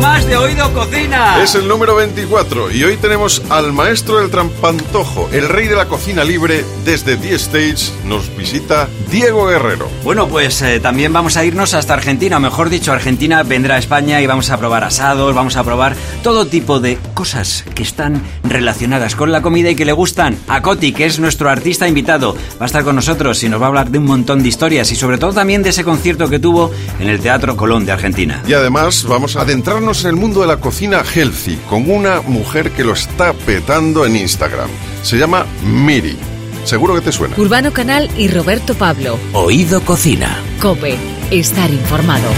[0.00, 1.42] Más de Oído Cocina.
[1.42, 5.86] Es el número 24 y hoy tenemos al maestro del trampantojo, el rey de la
[5.86, 7.92] cocina libre desde The Stage.
[8.04, 9.88] Nos visita Diego Guerrero.
[10.04, 13.78] Bueno, pues eh, también vamos a irnos hasta Argentina, o mejor dicho, Argentina vendrá a
[13.78, 18.22] España y vamos a probar asados, vamos a probar todo tipo de cosas que están
[18.44, 20.36] relacionadas con la comida y que le gustan.
[20.48, 23.66] A Coti, que es nuestro artista invitado, va a estar con nosotros y nos va
[23.66, 26.38] a hablar de un montón de historias y sobre todo también de ese concierto que
[26.38, 28.42] tuvo en el Teatro Colón de Argentina.
[28.46, 32.72] Y además vamos a adentrarnos en el mundo de la cocina healthy con una mujer
[32.72, 34.68] que lo está petando en Instagram.
[35.02, 36.16] Se llama Miri.
[36.64, 37.36] Seguro que te suena.
[37.38, 39.16] Urbano Canal y Roberto Pablo.
[39.32, 40.40] Oído Cocina.
[40.60, 40.96] Cope,
[41.30, 42.28] estar informado.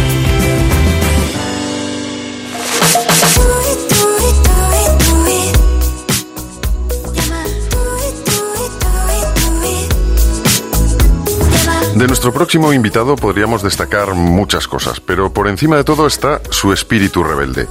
[11.99, 16.73] De nuestro próximo invitado podríamos destacar muchas cosas, pero por encima de todo está su
[16.73, 17.67] espíritu rebelde.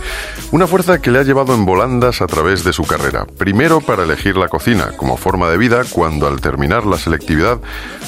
[0.52, 3.26] Una fuerza que le ha llevado en volandas a través de su carrera.
[3.26, 7.62] Primero para elegir la cocina como forma de vida, cuando al terminar la selectividad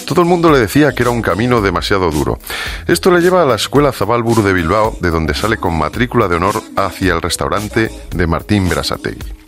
[0.06, 2.38] todo el mundo le decía que era un camino demasiado duro.
[2.86, 6.36] Esto le lleva a la Escuela Zabalburu de Bilbao, de donde sale con matrícula de
[6.36, 9.40] honor hacia el restaurante de Martín Berasategui.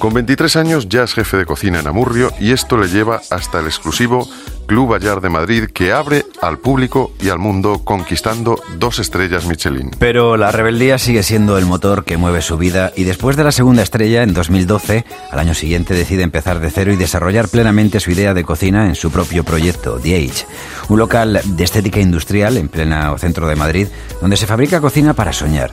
[0.00, 3.60] Con 23 años ya es jefe de cocina en Amurrio y esto le lleva hasta
[3.60, 4.26] el exclusivo
[4.64, 9.90] Club Bayard de Madrid que abre al público y al mundo conquistando dos estrellas Michelin.
[9.98, 13.52] Pero la rebeldía sigue siendo el motor que mueve su vida y después de la
[13.52, 18.10] segunda estrella en 2012, al año siguiente decide empezar de cero y desarrollar plenamente su
[18.10, 20.46] idea de cocina en su propio proyecto, The Age,
[20.88, 23.88] un local de estética industrial en plena centro de Madrid
[24.22, 25.70] donde se fabrica cocina para soñar.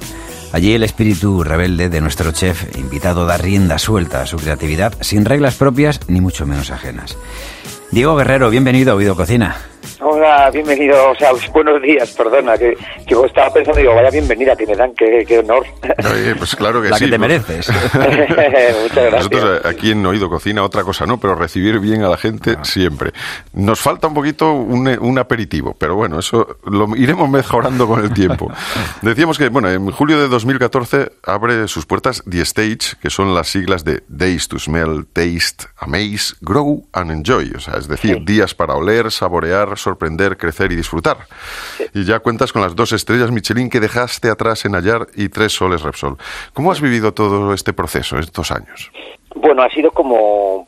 [0.53, 5.25] Allí el espíritu rebelde de nuestro chef, invitado da rienda suelta a su creatividad, sin
[5.25, 7.17] reglas propias ni mucho menos ajenas.
[7.91, 9.57] Diego Guerrero, bienvenido a Oído Cocina.
[9.99, 14.65] Hola, bienvenido, o sea, buenos días, perdona, que, que estaba pensando, digo, vaya bienvenida que
[14.67, 15.65] me dan, qué, qué honor.
[16.13, 17.05] Oye, pues claro que La sí.
[17.05, 17.69] que te pues- mereces.
[17.93, 19.11] Muchas gracias.
[19.13, 22.55] Nosotros eh, aquí en Oído Cocina otra cosa no, pero recibir bien a la gente
[22.57, 22.63] Ah.
[22.63, 23.11] siempre.
[23.53, 28.03] Nos falta un poquito un, eh, un aperitivo, pero bueno, eso lo iremos mejorando con
[28.03, 28.51] el tiempo.
[29.01, 33.47] Decíamos que, bueno, en julio de 2014 abre sus puertas The Stage, que son las
[33.47, 37.51] siglas de Days to Smell, Taste, Amaze, Grow and Enjoy.
[37.55, 38.23] O sea, es decir, Sí.
[38.25, 41.17] días para oler, saborear, sorprender, crecer y disfrutar.
[41.93, 45.53] Y ya cuentas con las dos estrellas Michelin que dejaste atrás en Ayar y tres
[45.53, 46.17] soles Repsol.
[46.53, 48.91] ¿Cómo has vivido todo este proceso estos años?
[49.35, 50.67] Bueno, ha sido como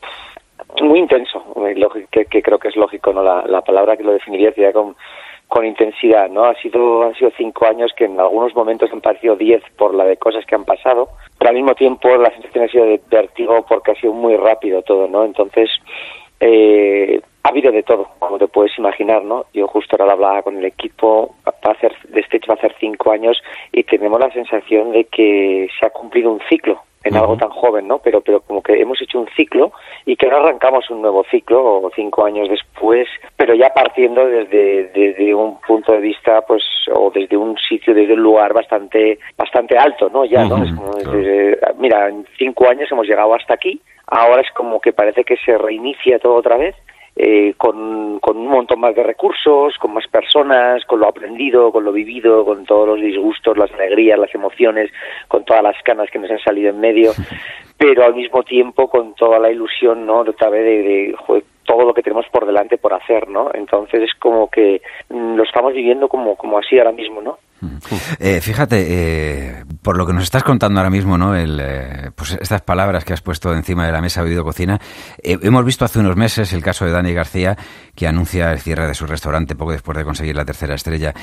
[0.82, 1.44] muy intenso,
[2.12, 3.24] que, que creo que es lógico, ¿no?
[3.24, 4.96] La, la palabra que lo definiría sería con,
[5.48, 6.46] con intensidad, ¿no?
[6.46, 10.06] Ha sido, han sido cinco años que en algunos momentos han parecido diez por la
[10.06, 13.66] de cosas que han pasado, pero al mismo tiempo la sensación ha sido de vértigo
[13.68, 15.26] porque ha sido muy rápido todo, ¿no?
[15.26, 15.72] Entonces,
[16.40, 19.46] eh, ha habido de todo, como te puedes imaginar, ¿no?
[19.54, 22.76] Yo justo ahora hablaba con el equipo, va a hacer, de Stage va a hacer
[22.80, 23.42] cinco años
[23.72, 27.88] y tenemos la sensación de que se ha cumplido un ciclo en algo tan joven,
[27.88, 28.00] ¿no?
[28.00, 29.72] Pero, pero como que hemos hecho un ciclo
[30.06, 33.08] y que ahora arrancamos un nuevo ciclo cinco años después,
[33.38, 36.62] pero ya partiendo desde, desde un punto de vista, pues,
[36.94, 40.26] o desde un sitio, desde un lugar bastante, bastante alto, ¿no?
[40.26, 40.62] Ya, ¿no?
[40.62, 44.92] Es como desde- mira, en cinco años hemos llegado hasta aquí, ahora es como que
[44.92, 46.76] parece que se reinicia todo otra vez
[47.22, 51.84] eh, con, con un montón más de recursos, con más personas, con lo aprendido, con
[51.84, 54.90] lo vivido, con todos los disgustos, las alegrías, las emociones,
[55.28, 57.12] con todas las canas que nos han salido en medio,
[57.78, 60.24] pero al mismo tiempo con toda la ilusión, ¿no?
[60.24, 63.52] De otra vez de, de, joder, todo lo que tenemos por delante por hacer, ¿no?
[63.54, 67.40] Entonces es como que mm, lo estamos viviendo como, como así ahora mismo, ¿no?
[68.20, 71.36] Eh, fíjate, eh, por lo que nos estás contando ahora mismo, ¿no?
[71.36, 74.80] El, eh, pues estas palabras que has puesto encima de la mesa Oído Cocina,
[75.22, 77.58] eh, hemos visto hace unos meses el caso de Dani García,
[77.96, 81.14] que anuncia el cierre de su restaurante poco después de conseguir la tercera estrella.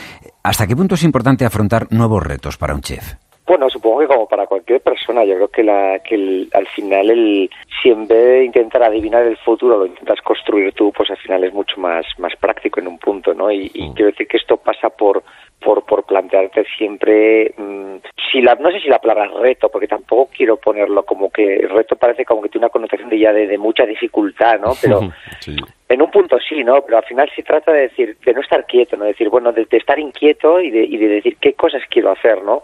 [0.42, 3.14] ¿Hasta qué punto es importante afrontar nuevos retos para un chef?
[3.46, 7.08] Bueno, supongo que como para cualquier persona, yo creo que, la, que el- al final,
[7.10, 7.48] el,
[7.80, 11.44] si en vez de intentar adivinar el futuro lo intentas construir tú, pues al final
[11.44, 13.48] es mucho más, más práctico en un punto, ¿no?
[13.52, 15.22] Y, y quiero decir que esto pasa por,
[15.60, 17.96] por, por plantearte siempre, mm,
[18.30, 21.96] si la, no sé si la palabra reto, porque tampoco quiero ponerlo como que reto
[21.96, 24.72] parece como que tiene una connotación de ya de, de mucha dificultad, ¿no?
[24.82, 25.00] Pero
[25.40, 25.56] Sí.
[25.88, 26.82] en un punto sí, ¿no?
[26.82, 29.04] Pero al final se trata de decir, de no estar quieto, ¿no?
[29.04, 32.42] Decir, bueno, de, de estar inquieto y de, y de decir qué cosas quiero hacer,
[32.42, 32.62] ¿no?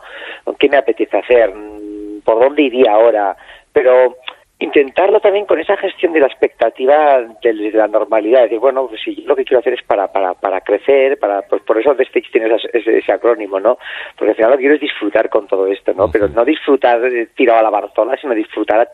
[0.58, 1.54] ¿Qué me apetece hacer?
[1.54, 3.36] Mm, ¿Por dónde iría ahora?
[3.72, 4.16] Pero
[4.62, 9.00] intentarlo también con esa gestión de la expectativa de, de la normalidad, decir, bueno, pues
[9.02, 11.92] si yo lo que quiero hacer es para, para, para crecer, para, pues por eso
[11.98, 13.78] Stage tiene esas- ese, ese acrónimo, ¿no?
[14.16, 16.10] Porque al final lo que quiero es disfrutar con todo esto, ¿no?
[16.10, 18.88] Pero no disfrutar eh, tirado a la barzola, sino disfrutar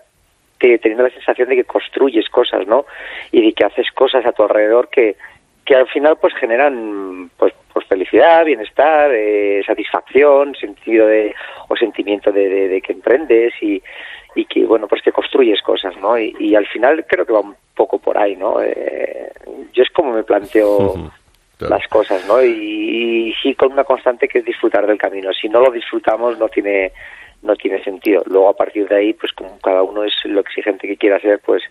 [0.58, 2.84] te- teniendo la sensación de que construyes cosas, ¿no?
[3.32, 5.16] Y de que haces cosas a tu alrededor que,
[5.64, 11.34] que al final pues generan pues, pues felicidad, bienestar, eh, satisfacción, sentido de
[11.68, 12.48] o sentimiento de,
[12.80, 13.82] que emprendes y,
[14.34, 16.18] y que bueno pues que construyes cosas, ¿no?
[16.18, 18.60] Y, al final creo que va un poco por ahí, ¿no?
[18.62, 19.32] Eh,
[19.72, 20.94] yo es como me planteo
[21.60, 22.42] las cosas, ¿no?
[22.42, 25.32] Y, y, sí con una constante que es disfrutar del camino.
[25.32, 26.92] Si no lo disfrutamos no tiene
[27.42, 28.22] no tiene sentido.
[28.26, 31.40] Luego a partir de ahí, pues como cada uno es lo exigente que quiera ser,
[31.40, 31.62] pues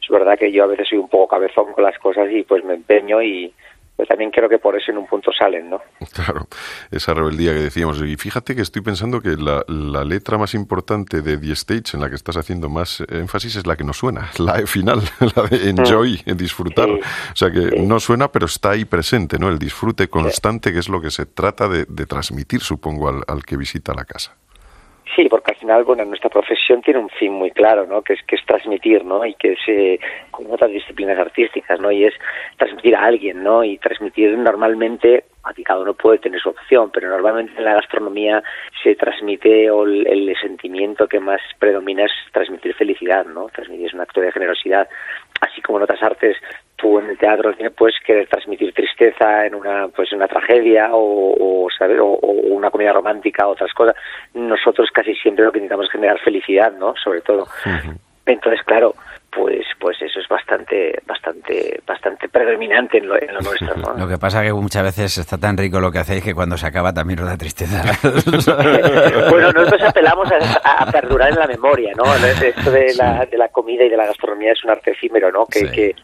[0.00, 2.64] es verdad que yo a veces soy un poco cabezón con las cosas y pues
[2.64, 3.52] me empeño y
[3.96, 5.80] pues también creo que por eso en un punto salen, ¿no?
[6.12, 6.46] Claro,
[6.90, 8.00] esa rebeldía que decíamos.
[8.02, 12.00] Y fíjate que estoy pensando que la, la letra más importante de The Stage, en
[12.00, 15.02] la que estás haciendo más énfasis, es la que no suena, la E final,
[15.36, 16.32] la de enjoy, mm.
[16.32, 16.90] disfrutar.
[16.90, 17.00] o
[17.34, 19.48] sea que no suena, pero está ahí presente, ¿no?
[19.48, 23.44] El disfrute constante, que es lo que se trata de, de transmitir, supongo, al, al
[23.44, 24.36] que visita la casa.
[25.14, 28.00] Sí, porque al final, bueno, nuestra profesión tiene un fin muy claro, ¿no?
[28.00, 29.26] Que es, que es transmitir, ¿no?
[29.26, 30.00] Y que es, eh,
[30.30, 31.90] como otras disciplinas artísticas, ¿no?
[31.92, 32.14] Y es
[32.56, 33.62] transmitir a alguien, ¿no?
[33.62, 38.42] Y transmitir normalmente, aquí cada uno puede tener su opción, pero normalmente en la gastronomía
[38.82, 43.48] se transmite o el, sentimiento que más predomina es transmitir felicidad, ¿no?
[43.48, 44.88] Transmitir es un acto de generosidad.
[45.42, 46.36] Así como en otras artes
[46.76, 51.68] tú en el teatro puedes querer transmitir tristeza en una pues una tragedia o, o,
[52.54, 53.96] una comedia romántica o otras cosas.
[54.34, 57.46] Nosotros casi siempre lo que intentamos es generar felicidad no sobre todo
[58.26, 58.94] entonces claro
[59.30, 63.98] pues pues eso es bastante bastante bastante predominante en lo, nuestro ¿no?
[63.98, 66.66] lo que pasa que muchas veces está tan rico lo que hacéis que cuando se
[66.66, 67.82] acaba también nos da tristeza.
[69.30, 70.28] Bueno nosotros apelamos
[70.64, 72.04] a, perdurar en la memoria no
[72.44, 75.46] esto de la, de la comida y de la gastronomía es un arte efímero no
[75.46, 75.94] que, que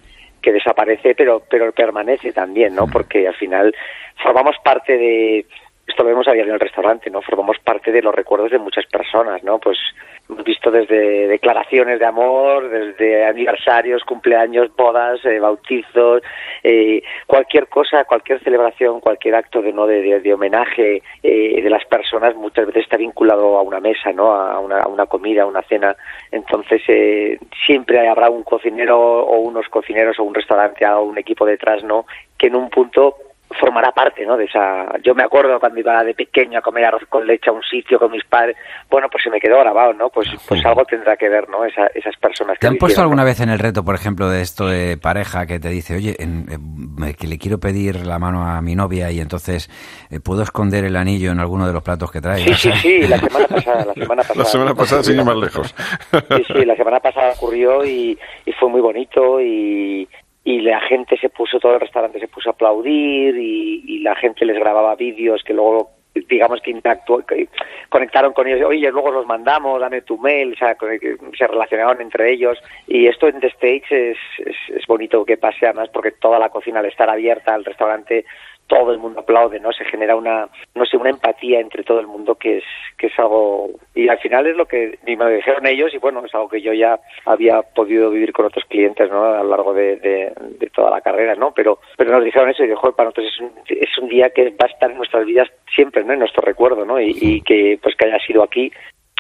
[0.41, 3.75] que desaparece pero pero permanece también no porque al final
[4.23, 5.47] formamos parte de
[5.89, 8.59] esto lo vemos a diario en el restaurante no formamos parte de los recuerdos de
[8.59, 9.79] muchas personas no pues
[10.29, 16.23] hemos visto desde declaraciones de amor desde aniversarios cumpleaños bodas eh, bautizos
[16.63, 21.85] eh, cualquier cosa cualquier celebración cualquier acto de no de, de, homenaje eh, de las
[21.87, 25.47] personas muchas veces está vinculado a una mesa no a una, a una comida a
[25.47, 25.97] una cena.
[26.31, 31.47] Entonces eh, siempre habrá un cocinero o unos cocineros o un restaurante o un equipo
[31.47, 32.07] detrás no
[32.37, 33.17] que en un punto
[33.59, 34.37] formará parte, ¿no?
[34.37, 34.99] De esa.
[35.03, 37.99] Yo me acuerdo cuando iba de pequeño a comer arroz con leche a un sitio
[37.99, 38.57] con mis padres.
[38.91, 40.11] Bueno, pues se me quedó grabado, ¿no?
[40.11, 41.65] Pues, pues algo tendrá que ver, ¿no?
[41.65, 42.59] esas personas.
[42.59, 45.47] Que ¿Te han puesto alguna vez en el reto, por ejemplo, de esto de pareja
[45.47, 46.17] que te dice, oye,
[47.19, 49.71] que le quiero pedir la mano a mi novia y entonces
[50.11, 52.41] eh, puedo esconder el anillo en alguno de los platos que trae?
[52.41, 53.09] Sí, sí, sí.
[53.09, 54.39] La semana pasada, la semana pasada.
[54.39, 55.75] La semana pasada, sin ir más lejos.
[56.11, 56.65] Sí, sí.
[56.65, 60.09] La semana pasada ocurrió y, y fue muy bonito y
[60.45, 64.47] y la gente se puso, todo el restaurante se puso a aplaudir y, la gente
[64.47, 65.91] les grababa vídeos que luego
[66.29, 66.75] digamos que,
[67.89, 70.77] conectaron con ellos, oye, luego los mandamos, dame tu mail, o sea,
[71.37, 72.59] se relacionaron entre ellos.
[72.87, 76.49] Y esto en The Stage es, es, es bonito que pase además porque toda la
[76.49, 78.25] cocina al estar abierta, al restaurante
[78.69, 79.73] todo el mundo aplaude, ¿no?
[79.73, 82.65] Se genera una, no sé, una empatía entre todo el mundo que es,
[82.97, 86.25] que es algo, y al final es lo que me lo dijeron ellos y bueno,
[86.25, 89.25] es algo que yo ya había podido vivir con otros clientes, ¿no?
[89.25, 91.53] A lo largo de, de, toda la carrera, ¿no?
[91.53, 94.51] Pero, pero nos dijeron eso y dijo, para nosotros es un, es un día que
[94.51, 96.13] va a estar en nuestras vidas siempre, ¿no?
[96.13, 97.01] En nuestro recuerdo, ¿no?
[97.01, 98.71] Y, y que, pues que haya sido aquí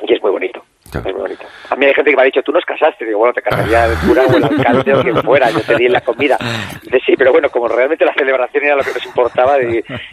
[0.02, 0.62] y es muy bonito.
[0.92, 1.44] Es muy bonito.
[1.70, 3.04] A mí hay gente que me ha dicho, tú nos casaste.
[3.04, 5.88] Digo, bueno, te casaría el cura o el alcalde o quien fuera, yo te di
[5.88, 6.38] la comida.
[6.82, 9.56] Dice, sí, pero bueno, como realmente la celebración era lo que nos importaba,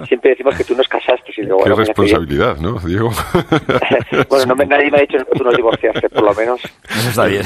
[0.08, 1.32] siempre decimos que tú nos casaste.
[1.38, 3.12] Y Qué responsabilidad, ¿no, Diego?
[4.30, 6.62] bueno, no me, nadie me ha dicho que tú nos divorciaste, por lo menos.
[6.90, 7.44] Eso está bien.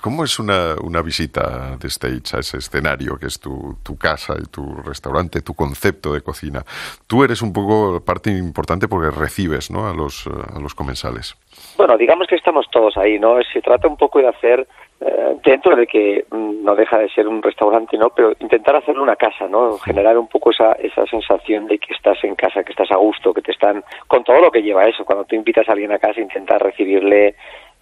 [0.00, 4.34] cómo, es una, una, visita de stage a ese escenario que es tu, tu casa
[4.38, 6.64] y tu restaurante, tu concepto de cocina?
[7.06, 9.88] Tú eres un poco parte importante porque recibes ¿no?
[9.88, 11.36] a, los, a los comensales.
[11.76, 13.36] Bueno, digamos que estamos todos ahí, ¿no?
[13.52, 14.66] Se trata un poco de hacer,
[15.00, 18.10] eh, dentro de que mm, no deja de ser un restaurante, ¿no?
[18.10, 19.78] Pero intentar hacerlo una casa, ¿no?
[19.78, 23.32] Generar un poco esa, esa sensación de que estás en casa, que estás a gusto,
[23.32, 25.04] que te están, con todo lo que lleva eso.
[25.04, 27.36] Cuando tú invitas a alguien a casa, intentar recibirle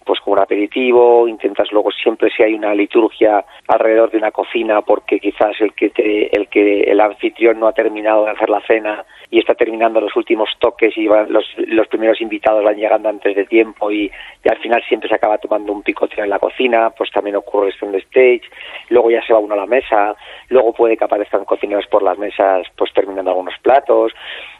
[0.07, 4.81] pues como un aperitivo, intentas luego siempre si hay una liturgia alrededor de una cocina
[4.81, 8.61] porque quizás el que te, el que el anfitrión no ha terminado de hacer la
[8.61, 13.09] cena y está terminando los últimos toques y van, los, los primeros invitados van llegando
[13.09, 14.09] antes de tiempo y,
[14.49, 17.85] al final siempre se acaba tomando un picoteo en la cocina, pues también ocurre esto
[17.85, 18.43] en el stage,
[18.89, 20.15] luego ya se va uno a la mesa,
[20.47, 24.13] luego puede que aparezcan cocineros por las mesas pues terminando algunos platos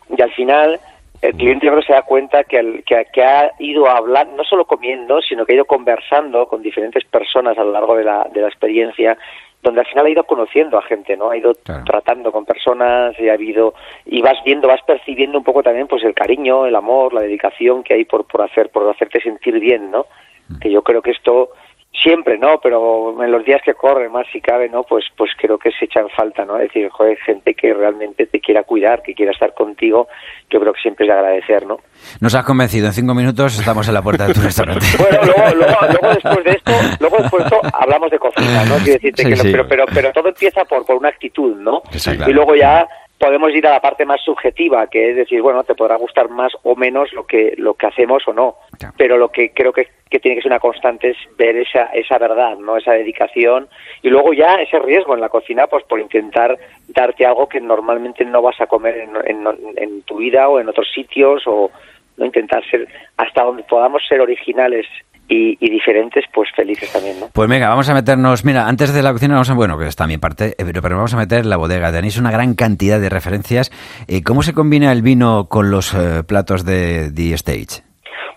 [0.10, 0.78] y al final
[1.22, 4.66] el cliente yo creo se da cuenta que, que, ha ido a hablar, no solo
[4.66, 8.42] comiendo, sino que ha ido conversando con diferentes personas a lo largo de la, de
[8.42, 9.18] la experiencia,
[9.64, 11.32] donde al final ha ido conociendo a gente, ¿no?
[11.32, 11.54] Ha ido
[11.86, 13.74] tratando con personas y ha habido,
[14.06, 17.84] y vas viendo, vas percibiendo un poco también pues el cariño, el amor, la dedicación
[17.84, 20.06] que hay por, por hacer, por hacerte sentir bien, ¿no?
[20.50, 20.60] Mm.
[20.60, 21.50] Que yo creo que esto
[22.02, 22.60] siempre, ¿no?
[22.62, 24.84] Pero en los días que corren, más si cabe, ¿no?
[24.84, 26.58] Pues, pues creo que se echa en falta, ¿no?
[26.58, 30.08] Es decir, joder, gente que realmente te quiera cuidar, que quiera estar contigo,
[30.50, 31.78] yo creo que siempre es de agradecer, ¿no?
[32.22, 34.86] Nos has convencido, en cinco minutos estamos en la puerta de tu restaurante.
[34.98, 38.76] bueno, luego, luego, luego, después de esto, luego después de esto hablamos de cocina, ¿no?
[38.76, 39.52] Quiero decirte Sí, que, sí.
[39.52, 41.82] pero, pero, pero todo empieza por, por una actitud, ¿no?
[41.92, 42.32] Sí, claro.
[42.32, 42.88] Y luego ya
[43.20, 46.54] podemos ir a la parte más subjetiva, que es decir, bueno, te podrá gustar más
[46.64, 48.94] o menos lo que lo que hacemos o no, Claro.
[48.98, 52.18] pero lo que creo que, que tiene que ser una constante es ver esa esa
[52.18, 53.68] verdad, no esa dedicación
[54.02, 56.58] y luego ya ese riesgo en la cocina, pues por intentar
[56.88, 60.70] darte algo que normalmente no vas a comer en, en, en tu vida o en
[60.70, 61.72] otros sitios o
[62.18, 64.86] no intentar ser hasta donde podamos ser originales
[65.30, 67.30] y, y diferentes, pues felices también, ¿no?
[67.34, 68.46] Pues venga, vamos a meternos.
[68.46, 69.54] Mira, antes de la cocina, vamos a.
[69.56, 71.92] Bueno, que está mi parte, eh, pero, pero vamos a meter la bodega.
[71.92, 73.72] Tenéis una gran cantidad de referencias.
[74.08, 77.87] Eh, ¿Cómo se combina el vino con los eh, platos de The Stage?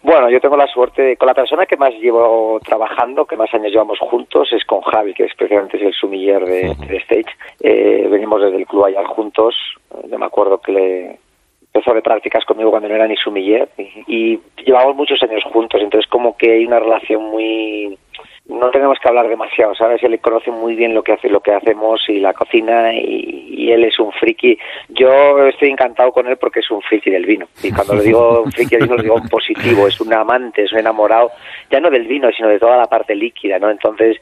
[0.02, 3.52] Bueno, yo tengo la suerte, de- con la persona que más llevo trabajando, que más
[3.52, 7.26] años llevamos juntos, es con Javi, que es precisamente es el sumiller de, de Stage.
[7.60, 9.54] Eh, venimos desde el club allá juntos.
[10.10, 11.18] Yo me acuerdo que le
[11.72, 15.80] empezó de prácticas conmigo cuando no era ni sumiller y, y llevamos muchos años juntos,
[15.82, 17.96] entonces como que hay una relación muy
[18.46, 20.02] no tenemos que hablar demasiado, ¿sabes?
[20.02, 23.72] Él conoce muy bien lo que hace, lo que hacemos y la cocina y, y
[23.72, 24.58] él es un friki.
[24.88, 27.46] Yo estoy encantado con él porque es un friki del vino.
[27.62, 30.62] Y cuando lo digo un friki del vino lo digo en positivo, es un amante,
[30.62, 31.30] es un enamorado,
[31.70, 33.70] ya no del vino, sino de toda la parte líquida, ¿no?
[33.70, 34.16] Entonces,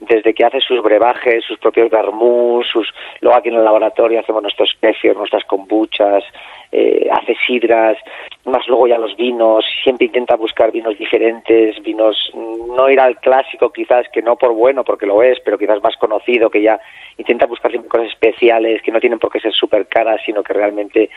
[0.00, 2.88] desde que hace sus brebajes, sus propios vermús, sus
[3.20, 6.24] luego aquí en el laboratorio hacemos nuestros kefir, nuestras kombuchas,
[6.72, 7.96] eh, hace sidras,
[8.44, 13.16] más luego ya los vinos, siempre intenta buscar vinos diferentes, vinos, mm, no ir al
[13.18, 16.80] clásico quizás, que no por bueno, porque lo es, pero quizás más conocido, que ya
[17.16, 20.52] intenta buscar siempre cosas especiales, que no tienen por qué ser súper caras, sino que
[20.52, 21.10] realmente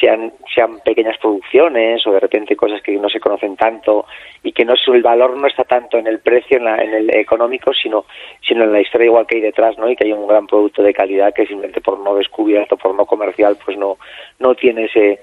[0.00, 4.06] sean, sean pequeñas producciones o de repente cosas que no se conocen tanto
[4.42, 6.94] y que no es, el valor no está tanto en el precio, en, la- en
[6.94, 8.06] el económico, sino,
[8.40, 9.88] sino en la historia igual que hay detrás, ¿no?
[9.90, 13.04] Y que hay un gran producto de calidad que simplemente por no descubierto, por no
[13.06, 13.98] comercial, pues no,
[14.38, 15.20] no tiene ese,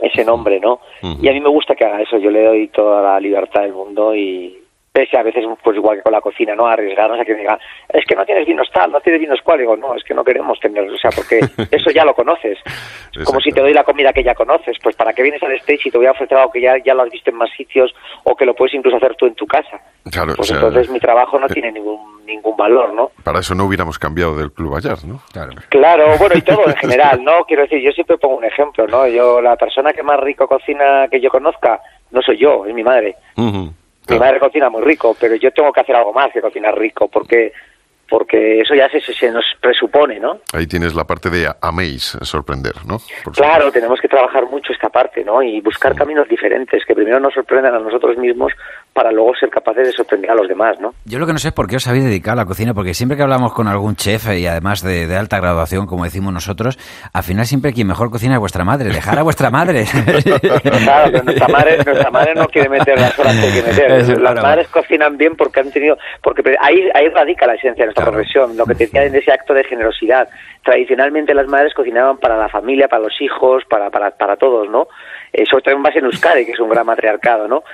[0.00, 0.80] ese nombre, ¿no?
[1.22, 3.72] Y a mí me gusta que haga eso, yo le doy toda la libertad del
[3.74, 4.58] mundo y
[4.94, 6.68] pese a veces, pues igual que con la cocina, ¿no?
[6.68, 7.58] Arriesgarnos a que me diga,
[7.88, 10.22] es que no tienes vinos tal, no tienes vinos cual, digo, no, es que no
[10.22, 11.40] queremos tener, o sea, porque
[11.72, 12.58] eso ya lo conoces.
[13.24, 15.88] Como si te doy la comida que ya conoces, pues para qué vienes al stage
[15.88, 17.92] y te voy a ofrecer algo que ya, ya lo has visto en más sitios
[18.22, 19.80] o que lo puedes incluso hacer tú en tu casa.
[20.12, 23.10] Claro, Pues o sea, entonces mi trabajo no eh, tiene ningún, ningún valor, ¿no?
[23.24, 25.20] Para eso no hubiéramos cambiado del Club Bayard, ¿no?
[25.32, 25.54] Claro.
[25.70, 27.44] Claro, bueno, y todo en general, ¿no?
[27.48, 29.08] Quiero decir, yo siempre pongo un ejemplo, ¿no?
[29.08, 31.80] Yo, la persona que más rico cocina que yo conozca,
[32.12, 33.16] no soy yo, es mi madre.
[33.36, 33.72] Ujú,
[34.08, 37.08] Mi madre cocina muy rico, pero yo tengo que hacer algo más que cocinar rico,
[37.08, 37.52] porque
[38.08, 40.38] porque eso ya se, nos presupone, ¿no?
[40.52, 42.98] Ahí tienes la parte de améis, sorprender, ¿no?
[43.22, 45.42] Por Claro, tenemos que trabajar mucho esta parte, ¿no?
[45.42, 48.52] Y buscar caminos diferentes que primero nos sorprendan a nosotros mismos
[48.92, 50.94] para luego ser capaces de sorprender a los demás, ¿no?
[51.04, 52.94] Yo lo que no sé es por qué os habéis dedicado a la cocina, porque
[52.94, 56.78] siempre que hablamos con algún chef y además de, de alta graduación, como decimos nosotros,
[57.12, 58.90] al final siempre quien mejor cocina es vuestra madre.
[58.90, 59.84] Dejar a vuestra madre.
[60.84, 63.92] Claro, pero nuestra madre, nuestra madre no quiere meter las horas que hay que meter.
[64.00, 64.42] Eso, las claro.
[64.42, 68.16] madres cocinan bien porque han tenido, porque ahí, ahí radica la esencia de nuestra Claro.
[68.18, 70.28] profesión, lo que te decía en ese acto de generosidad.
[70.62, 74.88] Tradicionalmente las madres cocinaban para la familia, para los hijos, para, para, para todos, ¿no?
[75.32, 77.64] Eh, sobre todo en base en Euskadi, que es un gran matriarcado, ¿no?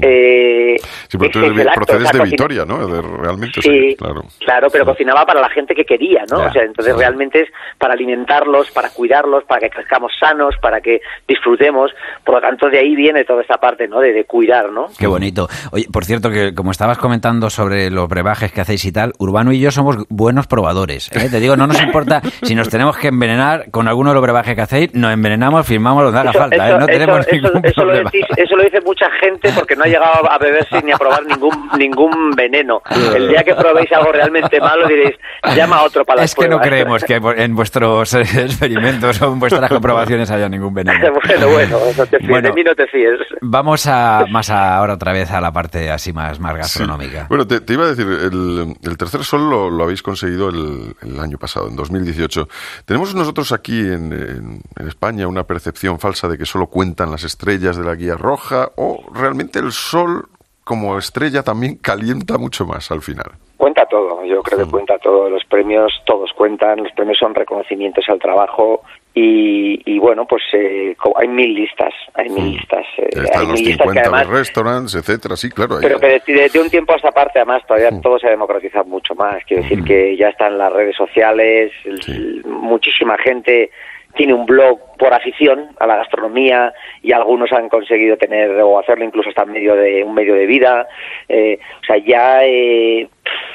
[0.00, 0.76] Eh,
[1.08, 2.86] Sí, pero tú eres- acto, procedes o sea, de Vitoria, ¿no?
[2.86, 4.22] De- realmente, o sea, Sí, claro.
[4.40, 6.38] claro, pero cocinaba para la gente que quería, ¿no?
[6.42, 6.98] Ya, o sea, entonces sí.
[7.00, 11.90] realmente es para alimentarlos, para cuidarlos, para que crezcamos sanos, para que disfrutemos.
[12.24, 14.00] Por lo tanto, de ahí viene toda esta parte, ¿no?
[14.00, 14.86] De, de cuidar, ¿no?
[14.98, 15.48] Qué bonito.
[15.72, 19.52] Oye, por cierto, que como estabas comentando sobre los brebajes que hacéis y tal, Urbano
[19.52, 21.10] y yo somos buenos probadores.
[21.12, 21.28] ¿eh?
[21.30, 24.54] Te digo, no nos importa si nos tenemos que envenenar con alguno de los brebajes
[24.54, 26.56] que hacéis, nos envenenamos, firmamos lo que haga Eso- falta.
[26.56, 26.68] ¿eh?
[26.68, 28.10] eso- No tenemos eso- ningún eso lo problema.
[28.10, 31.24] decís- eso lo dice mucha gente porque no ha llegado a beberse ni a probar
[31.26, 32.80] ningún ningún veneno.
[33.14, 35.14] El día que probéis algo realmente malo diréis,
[35.54, 36.68] llama a otro para Es que no pruebas.
[36.68, 40.98] creemos que en vuestros eh, experimentos o en vuestras comprobaciones haya ningún veneno.
[41.26, 42.48] bueno, bueno, no te fíes, Bueno.
[42.48, 43.18] de mí no te fíes.
[43.40, 47.26] Vamos a más a- ahora otra vez a la parte así más, más gastronómica.
[47.28, 50.94] Bueno, te, te iba a decir, el, el tercer sol lo, lo habéis conseguido el,
[51.20, 52.48] año pasado, en 2018.
[52.84, 57.76] Tenemos nosotros aquí en- en España una percepción falsa de que solo cuentan las estrellas
[57.76, 60.28] de la guía roja o realmente el sol
[60.64, 63.32] como estrella también calienta mucho más al final.
[63.58, 65.28] Cuenta todo, yo creo que cuenta todo.
[65.28, 68.82] Los premios todos cuentan, los premios son reconocimientos al trabajo
[69.14, 72.86] y, y bueno, pues eh, hay mil listas, hay mil listas.
[72.98, 75.78] eh, hay los mil listas que 50 además, restaurants, etcétera, sí, claro.
[75.82, 78.30] pero que de, de- de un tiempo a esta parte además todavía todo se ha
[78.30, 79.44] democratizado mucho más.
[79.44, 82.40] Quiero decir que ya están las redes sociales, el- Sí.
[82.46, 83.70] muchísima gente
[84.14, 86.72] tiene un blog por afición a la gastronomía
[87.02, 90.88] y algunos han conseguido tener o hacerlo incluso hasta medio de un medio de vida.
[91.28, 93.08] Eh, o sea, ya eh,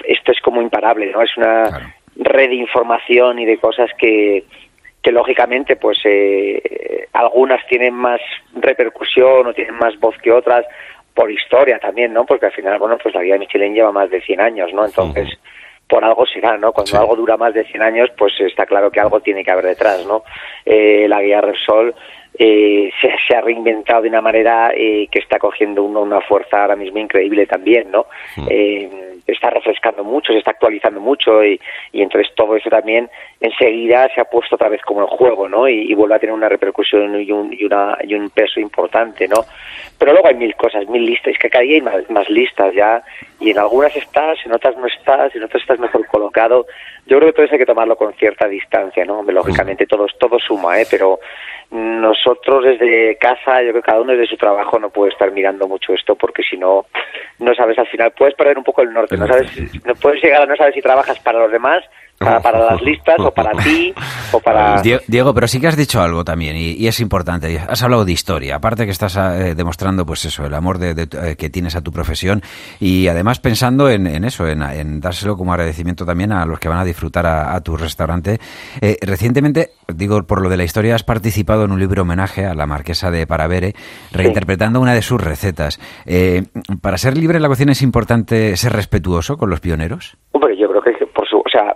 [0.06, 1.22] esto es como imparable, ¿no?
[1.22, 4.46] Es una red de información y de cosas que,
[5.02, 8.22] que lógicamente pues eh, algunas tienen más
[8.56, 10.66] repercusión o tienen más voz que otras
[11.14, 12.26] por historia también, ¿no?
[12.26, 14.86] Porque al final, bueno, pues la guía de Michelin lleva más de 100 años, ¿no?
[14.86, 15.30] Entonces,
[15.94, 16.72] por algo será, ¿no?
[16.72, 19.66] Cuando algo dura más de 100 años, pues está claro que algo tiene que haber
[19.66, 20.24] detrás, ¿no?
[20.66, 21.94] Eh, la guía Repsol
[22.36, 26.98] eh, se, ha reinventado de una manera eh, que está cogiendo una fuerza ahora mismo
[26.98, 28.08] increíble también, ¿no?
[28.50, 28.90] Eh,
[29.28, 31.60] está refrescando mucho, se está actualizando mucho y,
[31.92, 33.10] y, entonces todo eso también
[33.40, 35.68] enseguida se ha puesto otra vez como en juego, ¿no?
[35.68, 39.46] Y, vuelve a tener una repercusión y un, y, una, y un peso importante, ¿no?
[39.98, 42.74] Pero luego hay mil cosas, mil listas, es que cada día hay más, más listas
[42.74, 43.04] ya
[43.40, 46.66] y en algunas estás, en otras no estás, en otras estás mejor colocado.
[47.06, 49.24] Yo creo que todo eso hay que tomarlo con cierta distancia, ¿no?
[49.24, 50.88] Lógicamente todo, todo suma, ¿eh?
[50.90, 51.20] Pero
[51.72, 55.68] nosotros desde casa, yo creo que cada uno desde su trabajo no puede estar mirando
[55.68, 56.86] mucho esto porque si no,
[57.40, 59.50] no sabes al final, puedes perder un poco el norte, no sabes,
[59.86, 61.84] no puedes llegar a no saber si trabajas para los demás
[62.24, 63.94] para, las listas o para ti
[64.32, 64.82] o para...
[64.82, 67.60] Diego, pero sí que has dicho algo también y, es importante.
[67.68, 71.36] Has hablado de historia, aparte que estás eh, demostrando pues eso, el amor de, eh,
[71.36, 72.42] que tienes a tu profesión
[72.80, 76.86] y además pensando en, eso, en, dárselo como agradecimiento también a los que van a
[76.86, 78.39] disfrutar a, tu restaurante.
[78.82, 82.53] Eh, recientemente, digo por lo de la historia, has participado en un libro homenaje a
[82.53, 83.74] la marquesa de Paravere,
[84.12, 85.80] reinterpretando una de sus recetas.
[86.82, 90.18] ¿Para ser libre en la cocina es importante ser respetuoso con los pioneros?
[90.32, 91.38] Hombre, yo creo que por su...
[91.38, 91.75] O sea,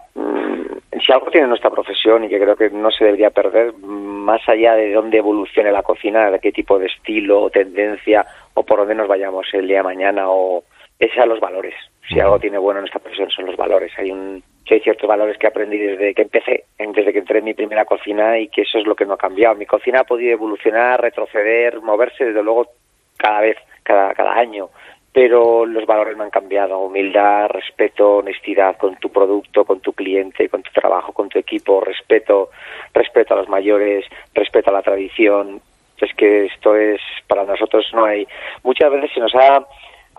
[0.99, 4.75] si algo tiene nuestra profesión y que creo que no se debería perder, más allá
[4.75, 8.95] de dónde evolucione la cocina, de qué tipo de estilo o tendencia o por dónde
[8.95, 10.63] nos vayamos el día de mañana, o
[10.99, 11.75] es a los valores.
[12.07, 13.91] Si algo tiene bueno en esta profesión son los valores.
[13.97, 17.53] Hay un hay ciertos valores que aprendí desde que empecé, desde que entré en mi
[17.53, 19.55] primera cocina y que eso es lo que no ha cambiado.
[19.55, 22.67] Mi cocina ha podido evolucionar, retroceder, moverse desde luego
[23.15, 24.69] cada vez, cada, cada año
[25.13, 26.79] pero los valores no han cambiado.
[26.79, 31.81] Humildad, respeto, honestidad con tu producto, con tu cliente, con tu trabajo, con tu equipo,
[31.81, 32.51] respeto,
[32.93, 35.61] respeto a los mayores, respeto a la tradición.
[35.99, 38.27] Es que esto es, para nosotros no hay,
[38.63, 39.65] muchas veces se nos ha,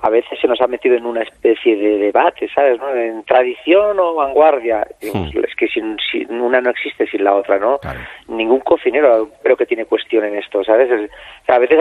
[0.00, 2.78] a veces se nos ha metido en una especie de debate, ¿sabes?
[2.78, 2.94] ¿no?
[2.94, 4.86] En tradición o vanguardia.
[5.00, 5.28] Hmm.
[5.44, 5.96] Es que sin,
[6.40, 7.80] una no existe sin la otra, ¿no?
[8.28, 10.90] Ningún cocinero creo que tiene cuestión en esto, ¿sabes?
[11.46, 11.78] a veces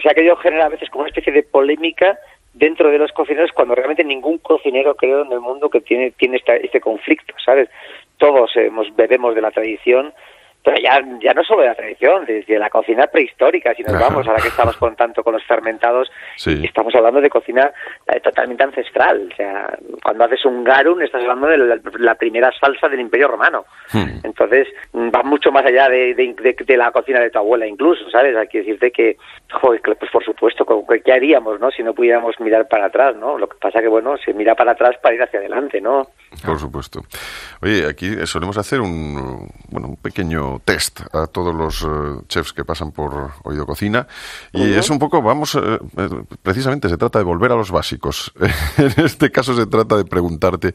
[0.00, 2.18] se ha querido generar a veces como una especie de polémica
[2.54, 6.42] dentro de los cocineros cuando realmente ningún cocinero creo en el mundo que tiene tiene
[6.62, 7.68] este conflicto, ¿sabes?
[8.18, 10.12] Todos hemos, bebemos de la tradición
[10.64, 14.26] pero ya, ya no solo de la tradición, desde la cocina prehistórica, si nos vamos,
[14.28, 17.72] ahora que estamos con tanto con los fermentados, estamos hablando de cocina
[18.06, 19.28] eh, totalmente ancestral.
[19.32, 23.64] O sea, cuando haces un garum, estás hablando de la, primera salsa del Imperio Romano.
[23.92, 24.20] Hmm.
[24.22, 28.36] Entonces, va mucho más allá de, de, la cocina de tu abuela, incluso, ¿sabes?
[28.36, 29.16] Hay que decirte que,
[29.60, 30.64] joder, pues por supuesto,
[31.04, 31.70] ¿qué haríamos, no?
[31.70, 33.38] Si no pudiéramos mirar para atrás, ¿no?
[33.38, 36.08] Lo que pasa que, bueno, se mira para atrás para ir hacia adelante, ¿no?
[36.44, 37.02] Por supuesto.
[37.60, 42.64] Oye, aquí solemos hacer un, bueno, un pequeño test a todos los eh, chefs que
[42.64, 44.06] pasan por Oído Cocina.
[44.52, 46.08] Y es un poco, vamos, eh, eh,
[46.42, 48.32] precisamente se trata de volver a los básicos.
[48.78, 50.74] en este caso se trata de preguntarte,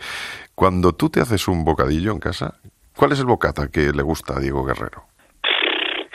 [0.56, 2.56] cuando tú te haces un bocadillo en casa,
[2.96, 5.17] ¿cuál es el bocata que le gusta a Diego Guerrero?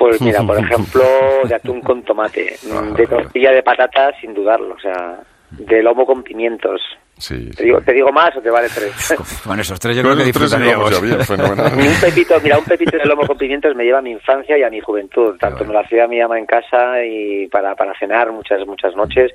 [0.03, 1.05] Pues mira, por ejemplo,
[1.45, 6.05] de atún con tomate, ah, de tortilla de patata sin dudarlo, o sea, de lomo
[6.05, 6.81] con pimientos,
[7.29, 9.15] ¿Te, digo, ¿Te, digo, más o te vale tres?
[9.45, 11.01] Bueno, esos tres yo creo que disfrutaríamos.
[11.01, 14.63] un pepito, mira, un pepito de lomo con pimientos me lleva a mi infancia y
[14.65, 15.37] a mi juventud.
[15.39, 19.31] Tanto me lo hacía mi ama en casa y para, para cenar muchas, muchas noches,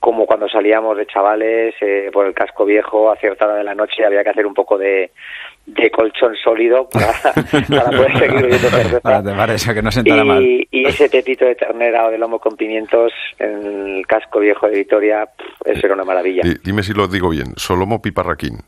[0.00, 3.74] como cuando salíamos de chavales eh, por el casco viejo a cierta hora de la
[3.74, 5.10] noche había que hacer un poco de,
[5.66, 7.12] de colchón sólido para,
[7.68, 9.00] para poder seguir bebiendo cerveza.
[9.00, 10.44] Para, eso, que no y, mal.
[10.70, 14.76] y ese pepito de ternera o de lomo con pimientos en el casco viejo de
[14.76, 15.28] Vitoria,
[15.64, 16.42] eso era una maravilla.
[16.64, 18.58] dime si lo digo bien, Solomo Piparraquín.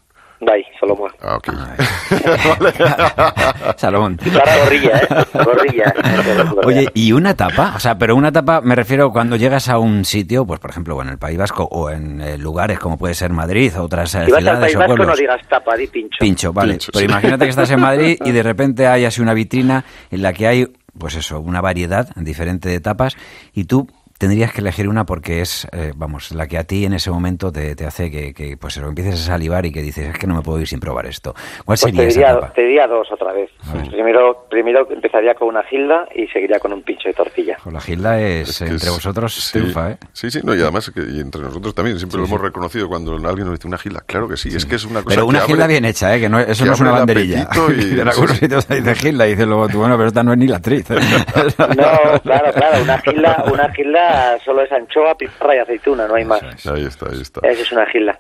[0.40, 1.10] Dai, Solomon.
[1.20, 1.48] Ah, ok.
[3.76, 4.16] Salomón.
[4.16, 5.06] Para gorrilla, ¿eh?
[5.44, 5.94] Gorrilla.
[6.64, 7.74] Oye, ¿y una tapa?
[7.76, 11.00] O sea, pero una tapa, me refiero cuando llegas a un sitio, pues por ejemplo,
[11.02, 14.20] en el País Vasco o en eh, lugares como puede ser Madrid o otras eh,
[14.20, 16.16] si ciudades vas al País Vasco no digas tapa, di pincho.
[16.18, 16.78] Pincho, vale.
[16.90, 20.32] pero imagínate que estás en Madrid y de repente hay así una vitrina en la
[20.32, 20.66] que hay,
[20.98, 23.14] pues eso, una variedad diferente de tapas
[23.52, 23.86] y tú
[24.20, 27.50] tendrías que elegir una porque es, eh, vamos, la que a ti en ese momento
[27.50, 30.26] te, te hace que, que, pues lo empieces a salivar y que dices, es que
[30.26, 31.32] no me puedo ir sin probar esto.
[31.32, 33.50] ¿Cuál pues sería te diría, esa Te diría dos otra vez.
[33.90, 37.56] Primero, primero empezaría con una gilda y seguiría con un pincho de tortilla.
[37.64, 39.98] Con la gilda es, entre vosotros sí, triunfa, ¿eh?
[40.12, 43.12] Sí, sí, no, y además que, y entre nosotros también, siempre lo hemos reconocido cuando
[43.14, 44.02] alguien nos dice una gilda.
[44.04, 46.20] Claro que sí, es que es una cosa Pero una gilda bien hecha, ¿eh?
[46.20, 47.48] Que no, eso no es una banderilla.
[47.74, 50.38] Y, en algunos sitios dice gilda y dices luego tú, bueno, pero esta no es
[50.38, 50.90] ni la actriz.
[50.90, 54.09] no, claro, claro, una gilda, una gilda
[54.44, 56.42] solo es anchoa, piparra y aceituna, no hay más.
[56.66, 57.40] Ahí está, ahí está.
[57.46, 58.18] Esa es una gilda.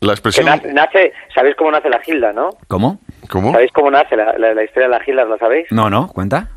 [0.00, 0.46] La expresión...
[0.46, 2.50] nace, ¿Sabéis cómo nace la gilda, no?
[2.68, 3.00] ¿Cómo?
[3.30, 3.50] ¿Cómo?
[3.50, 5.24] ¿Sabéis cómo nace la, la, historia de la gilda?
[5.24, 5.66] ¿Lo sabéis?
[5.72, 6.48] No, no, cuenta.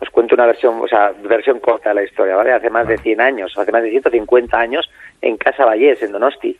[0.00, 2.52] Os cuento una versión, o sea, versión corta de la historia, ¿vale?
[2.52, 4.88] Hace más de 100 años, hace más de 150 años,
[5.20, 6.58] en Casa Vallés, en Donosti.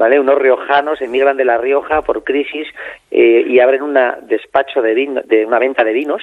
[0.00, 0.18] ¿Vale?
[0.18, 2.66] Unos riojanos emigran de La Rioja por crisis
[3.10, 6.22] eh, y abren un despacho de, vino, de una venta de vinos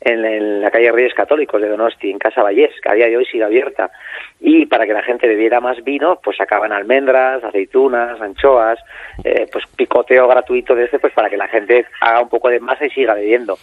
[0.00, 3.26] en, la calle Reyes Católicos de Donosti, en Casa Vallés, que a día de hoy
[3.26, 3.90] sigue abierta.
[4.38, 8.78] Y para que la gente bebiera más vino, pues sacaban almendras, aceitunas, anchoas,
[9.24, 12.60] eh, pues picoteo gratuito de este, pues para que la gente haga un poco de
[12.60, 13.58] masa y siga bebiendo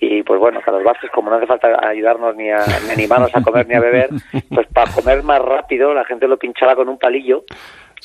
[0.00, 2.90] y pues bueno, que a los vascos como no hace falta ayudarnos ni, a, ni
[2.90, 4.10] animarnos a comer ni a beber,
[4.52, 7.44] pues para comer más rápido la gente lo pinchaba con un palillo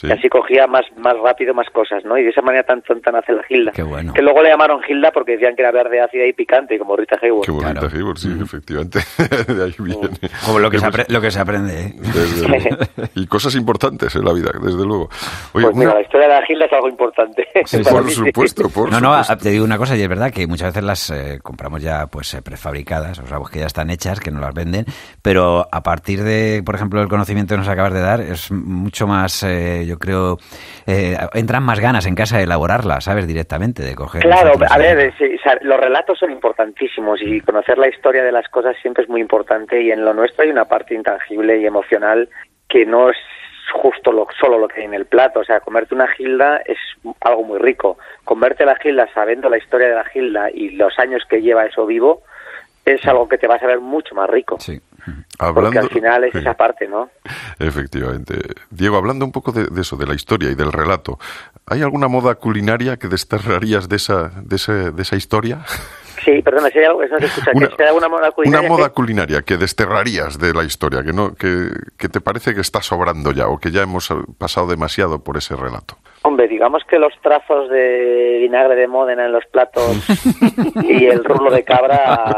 [0.04, 2.18] y así cogía más, más rápido más cosas, ¿no?
[2.18, 3.72] Y de esa manera tan tonta nace la Gilda.
[3.72, 4.14] Qué bueno.
[4.14, 7.18] Que luego le llamaron Gilda porque decían que era verde, ácida y picante, como Rita
[7.22, 7.46] Hayworth.
[7.46, 9.00] Qué bueno, Rita Hayworth, sí, efectivamente.
[9.54, 10.10] de ahí viene.
[10.46, 11.88] Como lo que, se, lo que se aprende.
[11.88, 11.96] ¿eh?
[13.16, 15.10] y cosas importantes en la vida, desde luego.
[15.54, 17.48] Oye, pues mira, la historia de la Gilda es algo importante.
[17.90, 20.84] por supuesto, por No, no, te digo una cosa, y es verdad que muchas veces
[20.84, 24.32] las eh, compramos ya pues eh, prefabricadas, o sea, pues que ya están hechas, que
[24.32, 24.86] no las venden,
[25.22, 29.08] pero a partir de, por ejemplo, el conocimiento que nos acabas de dar, es mucho
[29.08, 29.44] más,
[29.89, 30.38] yo creo,
[30.86, 33.28] eh, entran más ganas en casa de elaborarla, ¿sabes?
[33.28, 34.21] Directamente, de coger.
[34.21, 35.13] Claro, a ver,
[35.62, 39.82] los relatos son importantísimos y conocer la historia de las cosas siempre es muy importante
[39.82, 42.30] y en lo nuestro hay una parte intangible y emocional
[42.67, 43.17] que no es
[43.73, 45.39] justo lo, solo lo que hay en el plato.
[45.39, 46.78] O sea, comerte una gilda es
[47.21, 47.97] algo muy rico.
[48.23, 51.86] Comerte la gilda sabiendo la historia de la gilda y los años que lleva eso
[51.86, 52.23] vivo
[52.86, 54.60] es algo que te va a saber mucho más rico.
[54.60, 54.80] Sí.
[55.54, 57.10] Porque al final es esa parte, ¿no?
[57.60, 58.36] Efectivamente.
[58.70, 61.20] Diego, hablando un poco de, eso, de la historia y del relato,
[61.66, 65.64] ¿hay alguna moda culinaria que desterrarías de esa, de, de esa historia?
[66.24, 67.52] Sí, perdona, si hay algo, eso se escucha.
[67.54, 71.70] Una, alguna moda culinaria, una moda culinaria que desterrarías de la historia, que, no, que,
[71.98, 75.56] que te parece que está sobrando ya o que ya hemos pasado demasiado por ese
[75.56, 75.98] relato.
[76.22, 79.96] Hombre, digamos que los trazos de vinagre de Módena en los platos
[80.84, 82.36] y el rulo de cabra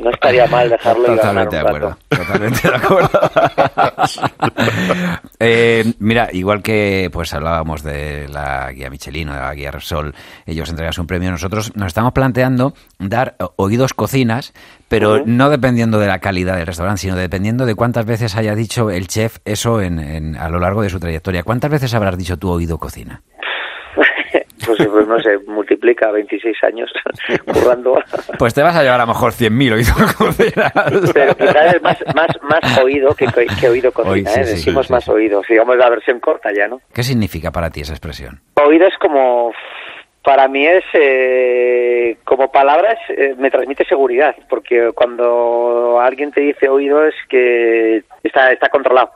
[0.00, 3.10] no estaría mal dejarlo totalmente de acuerdo totalmente de acuerdo.
[5.42, 10.14] Eh, mira igual que pues hablábamos de la guía Michelin o de la guía Repsol
[10.44, 14.52] ellos entregan un premio nosotros nos estamos planteando dar oídos cocinas
[14.90, 18.90] pero no dependiendo de la calidad del restaurante sino dependiendo de cuántas veces haya dicho
[18.90, 22.50] el chef eso en, a lo largo de su trayectoria cuántas veces habrás dicho tú
[22.50, 23.22] oído cocina
[24.66, 26.90] pues, pues, no sé, multiplica 26 años
[27.46, 27.94] currando.
[28.38, 30.72] Pues te vas a llevar a lo mejor 100.000 oídos cocina.
[31.12, 34.44] Pero quizás es más, más, más oído que, que oído cocina, ¿eh?
[34.44, 36.80] decimos más oído, digamos la versión corta ya, ¿no?
[36.92, 38.40] ¿Qué significa para ti esa expresión?
[38.64, 39.52] Oído es como
[40.22, 46.68] para mí es eh, como palabras eh, me transmite seguridad porque cuando alguien te dice
[46.68, 49.12] oído es que está está controlado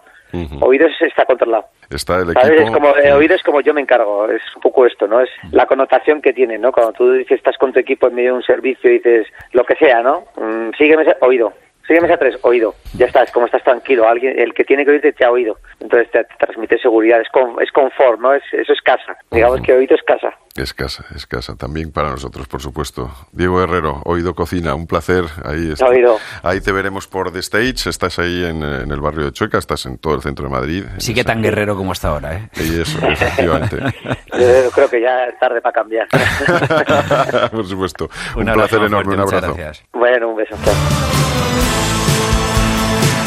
[0.60, 1.66] Oídos está controlado.
[1.90, 2.40] Está el equipo...
[2.40, 5.20] Es como, eh, oídos como yo me encargo, es un poco esto, ¿no?
[5.20, 6.72] Es la connotación que tiene, ¿no?
[6.72, 9.64] Cuando tú dices estás con tu equipo en medio de un servicio y dices lo
[9.64, 10.24] que sea, ¿no?
[10.36, 11.52] Mm, sígueme, oído.
[11.86, 12.74] Sígueme a tres, oído.
[12.96, 14.08] Ya estás, como estás tranquilo.
[14.08, 15.58] Alguien, el que tiene que oírte te ha oído.
[15.80, 17.20] Entonces te, transmite seguridad.
[17.20, 17.28] Es,
[17.60, 18.32] es confort, ¿no?
[18.32, 19.16] Es, eso es casa.
[19.30, 20.34] Digamos que oído es casa.
[20.56, 21.56] Es casa, es casa.
[21.56, 23.10] También para nosotros, por supuesto.
[23.32, 25.24] Diego Herrero, Oído Cocina, un placer.
[25.44, 25.86] Ahí está.
[25.86, 26.16] Oído.
[26.44, 27.90] Ahí te veremos por The Stage.
[27.90, 30.84] Estás ahí en, el barrio de Chueca, estás en todo el centro de Madrid.
[30.98, 32.48] Sí que tan guerrero como está ahora, ¿eh?
[32.54, 33.78] Y eso, efectivamente.
[34.32, 36.06] Yo creo que ya es tarde para cambiar.
[37.50, 38.08] por supuesto.
[38.36, 39.56] Un, placer enorme, un abrazo.
[39.92, 40.54] Bueno, un beso.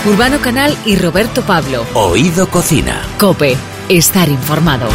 [0.05, 1.85] Urbano Canal y Roberto Pablo.
[1.93, 3.01] Oído Cocina.
[3.19, 3.57] Cope.
[3.89, 4.87] Estar informado.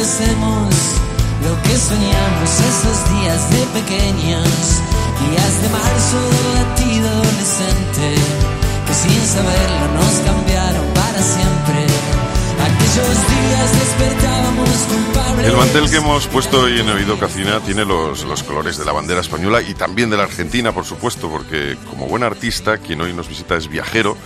[0.00, 0.74] Parecemos.
[1.44, 4.48] Lo que soñamos esos días de pequeños.
[5.28, 6.20] Días de marzo
[6.54, 8.06] latido adolescente.
[8.86, 11.84] Que sin saberlo nos cambiaron para siempre.
[12.66, 14.50] Aquellos días despertábamos
[15.44, 18.92] el mantel que hemos puesto hoy en Oído Cocina tiene los, los, colores de la
[18.92, 23.14] bandera española y también de la Argentina, por supuesto, porque como buen artista, quien hoy
[23.14, 24.18] nos visita es viajero,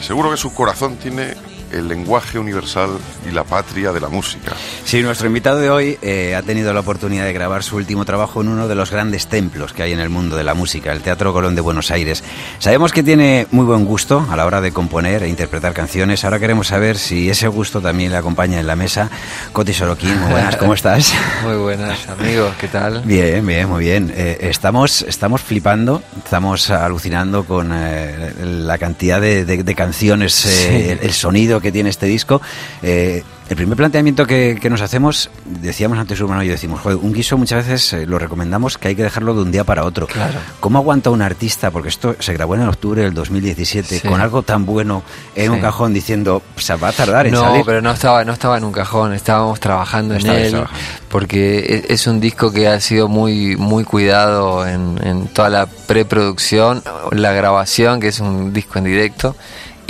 [0.00, 1.34] seguro que su corazón tiene
[1.72, 2.90] el lenguaje universal
[3.28, 4.52] y la patria de la música.
[4.84, 8.40] Sí, nuestro invitado de hoy eh, ha tenido la oportunidad de grabar su último trabajo
[8.40, 11.00] en uno de los grandes templos que hay en el mundo de la música, el
[11.00, 12.24] Teatro Colón de Buenos Aires.
[12.58, 16.24] Sabemos que tiene muy buen gusto a la hora de componer e interpretar canciones.
[16.24, 19.10] Ahora queremos saber si ese gusto también le acompaña en la mesa.
[19.52, 21.12] Coti Sorokin, muy buenas, ¿cómo estás?
[21.44, 23.02] Muy buenas, amigo, ¿qué tal?
[23.04, 24.12] Bien, bien, muy bien.
[24.14, 31.72] Eh, estamos, estamos flipando, estamos alucinando con eh, la cantidad de, canciones, el, sonido que
[31.72, 32.40] tiene este disco.
[32.82, 36.98] Eh, el primer planteamiento que, que, nos hacemos, decíamos antes Urbano y yo decimos, joder,
[37.02, 39.82] un guiso muchas veces eh, lo recomendamos que hay que dejarlo de un día para
[39.84, 40.06] otro.
[40.06, 40.38] Claro.
[40.60, 41.72] ¿Cómo aguanta un artista?
[41.72, 44.06] Porque esto se grabó en octubre del 2017, Sí.
[44.08, 45.02] con algo tan bueno
[45.34, 45.48] en Sí.
[45.48, 47.62] un cajón diciendo, o sea, va a tardar en No, salir.
[47.66, 50.84] pero no estaba, no estaba en un cajón, estábamos trabajando en Estabais él, trabajando.
[51.08, 55.66] porque es, es un disco que ha sido muy, muy cuidado en, en toda la
[55.66, 59.34] preproducción, la grabación, que es un disco en directo,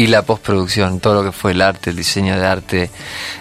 [0.01, 2.83] y la postproducción, todo lo que fue el arte, el diseño de arte,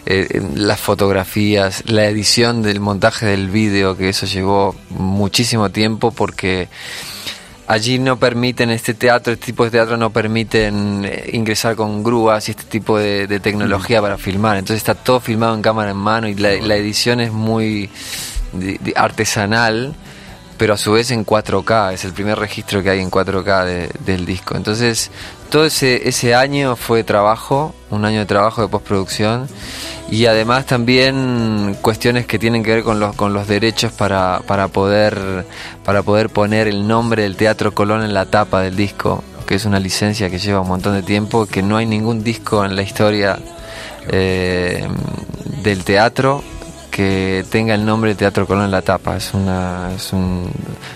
[0.05, 6.11] eh, eh, las fotografías, la edición del montaje del vídeo, que eso llevó muchísimo tiempo
[6.11, 6.67] porque
[7.65, 12.49] allí no permiten este teatro, este tipo de teatro no permiten eh, ingresar con grúas
[12.49, 14.57] y este tipo de, de tecnología para filmar.
[14.57, 17.89] Entonces está todo filmado en cámara en mano y la, la edición es muy
[18.97, 19.95] artesanal,
[20.59, 21.93] pero a su vez en 4K.
[21.93, 24.55] Es el primer registro que hay en 4K de- del disco.
[24.55, 25.09] Entonces
[25.49, 29.47] todo ese, año fue trabajo, un año de trabajo de postproducción
[30.11, 35.45] y además también cuestiones que tienen que ver con los derechos para, para poder
[35.83, 39.65] para poder poner el nombre del Teatro Colón en la tapa del disco que es
[39.65, 42.83] una licencia que lleva un montón de tiempo que no hay ningún disco en la
[42.83, 43.39] historia
[44.07, 44.87] eh,
[45.63, 46.43] del teatro
[46.99, 50.51] que tenga el nombre de Teatro Colón en la tapa es una es un,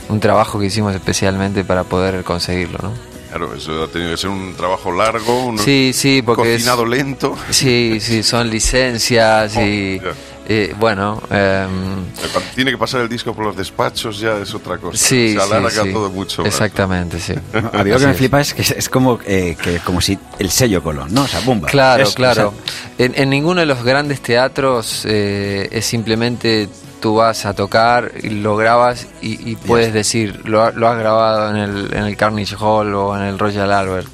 [0.10, 2.92] un trabajo que hicimos especialmente para poder conseguirlo ¿no?
[3.30, 6.86] Claro, eso ha tenido que ser un trabajo largo, un Sí, sí, porque es- cocinado
[6.86, 7.36] lento.
[7.50, 10.10] Sí, sí, son licencias y Oh,
[10.48, 14.98] eh, bueno, Cuando tiene que pasar el disco por los despachos ya es otra cosa.
[14.98, 15.94] sí, Se alarga sí, sí.
[15.94, 16.42] todo mucho.
[16.44, 16.52] más.
[16.54, 17.34] Exactamente, sí.
[17.74, 20.50] A mí lo que me flipa es que es, como, eh, que, como si el
[20.50, 21.24] sello Colón, ¿no?
[21.24, 21.68] O sea, bomba.
[21.68, 22.50] Claro, Es- claro.
[22.50, 26.68] o En, en ninguno de los grandes teatros eh, es simplemente
[27.00, 30.98] tú vas a tocar y lo grabas y, y puedes decir, lo, ha- lo has
[30.98, 34.08] grabado en el, en el Carnegie Hall o en el Royal Albert.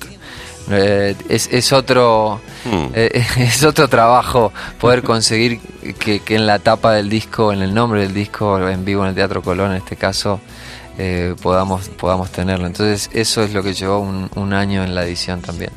[0.70, 2.88] Eh, es, es otro Hmm.
[2.94, 5.60] eh, es otro trabajo poder conseguir
[5.98, 9.10] que, que en la tapa del disco, en el nombre del disco, en vivo en
[9.10, 10.42] el Teatro Colón en este caso,
[10.98, 12.68] eh, podamos, podamos tenerlo.
[12.68, 15.72] Entonces eso es lo que llevó un, un año en la edición también.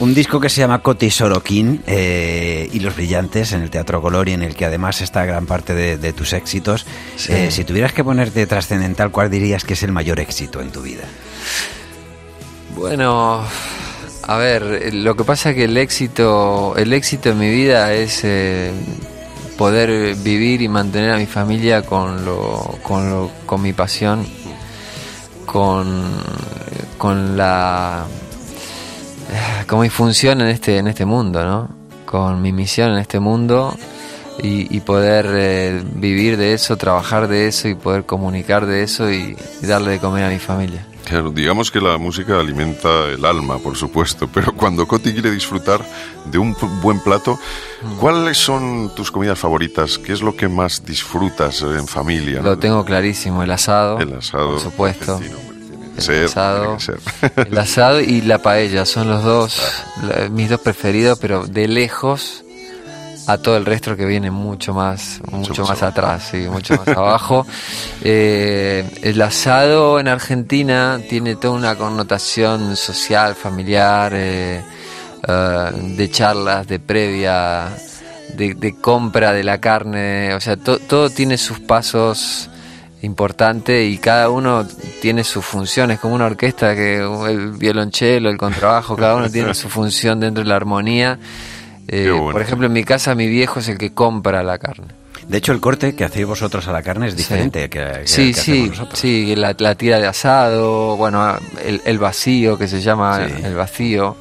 [0.00, 4.28] Un disco que se llama Coti Sorokin eh, y Los Brillantes en el Teatro Color
[4.28, 6.86] y en el que además está gran parte de, de tus éxitos.
[7.16, 7.32] Sí.
[7.32, 10.82] Eh, si tuvieras que ponerte trascendental, ¿cuál dirías que es el mayor éxito en tu
[10.82, 11.02] vida?
[12.76, 13.42] Bueno,
[14.28, 17.94] a ver, eh, lo que pasa es que el éxito, el éxito en mi vida
[17.94, 18.70] es eh,
[19.56, 24.26] poder vivir y mantener a mi familia con lo, con lo, con mi pasión,
[25.46, 26.04] con,
[26.98, 28.04] con la,
[29.66, 31.70] con mi función en este, en este mundo, ¿no?
[32.04, 33.74] Con mi misión en este mundo
[34.42, 39.34] y, poder eh, vivir de eso, trabajar de eso y poder comunicar de eso y
[39.62, 40.84] darle de comer a mi familia.
[41.08, 45.80] Claro, digamos que la música alimenta el alma, por supuesto, pero cuando Coti quiere disfrutar
[46.26, 47.38] de un buen plato,
[47.82, 47.96] Mm.
[47.98, 49.98] ¿cuáles son tus comidas favoritas?
[49.98, 52.42] ¿Qué es lo que más disfrutas en familia?
[52.42, 53.98] Lo tengo clarísimo, el asado.
[54.00, 54.50] El asado.
[54.52, 55.14] Por supuesto.
[55.14, 55.38] argentino,
[55.96, 56.76] El ser, asado,
[57.36, 59.62] el asado y la paella son los dos,
[60.32, 62.44] mis dos preferidos, pero de lejos
[63.28, 67.46] a todo el resto que viene mucho más, mucho, más atrás, sí, mucho más abajo.
[68.02, 74.62] Eh, el asado en Argentina tiene toda una connotación social, familiar, eh,
[75.28, 77.68] eh, de charlas, de previa,
[78.34, 82.48] de, de compra de la carne, o sea, to- todo tiene sus pasos
[83.02, 84.66] importantes y cada uno
[85.00, 86.96] tiene sus funciones, como una orquesta que
[87.28, 91.18] el violonchelo, el contrabajo, cada uno tiene su función dentro de la armonía.
[91.88, 92.32] Eh, bueno.
[92.32, 94.86] Por ejemplo, en mi casa mi viejo es el que compra la carne.
[95.26, 98.28] De hecho, el corte que hacéis vosotros a la carne es diferente que, que sí,
[98.28, 98.98] el que sí, hacemos nosotros.
[98.98, 103.34] sí, la, la tira de asado, bueno, el, el vacío que se llama Sí.
[103.44, 104.16] el vacío,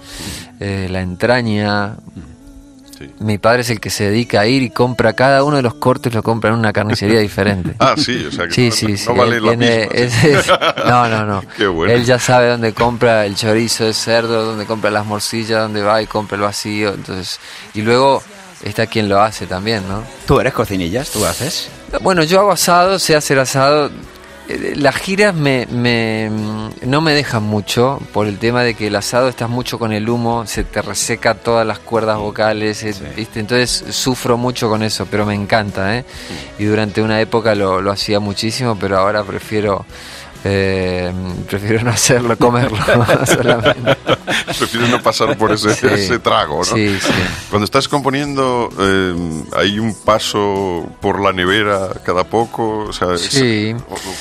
[0.59, 1.95] eh, la entraña.
[2.97, 3.11] Sí.
[3.19, 5.75] Mi padre es el que se dedica a ir y compra cada uno de los
[5.75, 7.75] cortes, lo compra en una carnicería diferente.
[7.79, 9.93] Ah, sí, o sea que Sí, no, sí, no vale la tiene- misma.
[9.93, 10.47] es- es-
[10.87, 11.43] no, no, no.
[11.55, 11.93] Qué bueno.
[11.93, 16.01] Él ya sabe dónde compra el chorizo de cerdo, dónde compra las morcillas, dónde va
[16.01, 16.93] y compra el vacío.
[16.93, 17.39] Entonces,
[17.73, 18.23] y luego
[18.63, 20.03] está quien lo hace también, ¿no?
[20.25, 21.11] ¿Tú eres cocinillas?
[21.11, 21.69] ¿Tú haces?
[22.01, 23.91] Bueno, yo hago asado, sé hacer asado.
[24.75, 26.29] Las giras me, me-
[26.85, 30.07] no me dejan mucho por el tema de que el asado estás mucho con el
[30.07, 33.41] humo, se te reseca todas las cuerdas vocales, es- ¿viste?
[33.41, 35.97] entonces sufro mucho con eso, pero me encanta.
[35.97, 36.05] ¿eh?
[36.59, 39.85] Y durante una época lo, lo hacía muchísimo, pero ahora prefiero
[40.43, 41.11] eh,
[41.49, 42.77] prefiero no hacerlo, comerlo
[43.25, 43.97] solamente.
[44.57, 45.87] Prefieres no pasar por ese, Sí.
[45.89, 46.63] ese trago, ¿no?
[46.63, 47.11] Sí, sí.
[47.49, 52.85] Cuando estás componiendo, eh, hay un paso por la nevera cada poco.
[52.89, 53.75] O sea, Sí.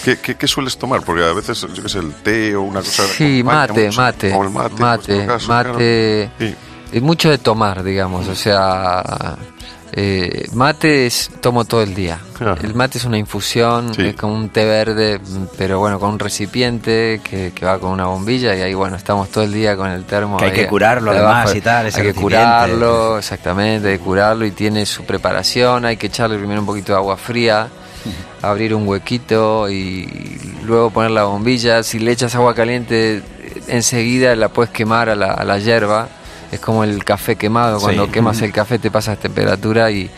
[0.05, 1.03] ¿qué, qué, qué sueles tomar?
[1.03, 3.05] Porque a veces, yo qué sé, el té o una cosa.
[3.07, 4.01] Sí, mate, mucho.
[4.01, 4.75] mate, O el mate.
[4.75, 5.73] en mate, caso, mate.
[5.73, 5.79] claro.
[6.41, 6.55] Sí.
[6.93, 9.03] Es mucho de tomar, digamos, o sea,
[9.93, 12.19] eh, mate es, tomo todo el día.
[12.63, 14.03] El mate es una infusión, Sí.
[14.09, 15.21] es como un té verde,
[15.57, 19.31] pero bueno, con un recipiente que, que va con una bombilla y ahí, bueno, estamos
[19.31, 20.37] todo el día con el termo.
[20.37, 24.05] Que hay ahí que curarlo además y tal, ese Hay que curarlo, exactamente, hay que
[24.05, 27.69] curarlo y tiene su preparación, hay que echarle primero un poquito de agua fría,
[28.43, 31.83] abrir un huequito y luego poner la bombilla.
[31.83, 33.23] Si le echas agua caliente,
[33.69, 36.09] enseguida la puedes quemar a la, a la hierba.
[36.57, 38.11] Es como el café quemado, cuando Sí.
[38.13, 40.11] quemas el café te pasas temperatura y,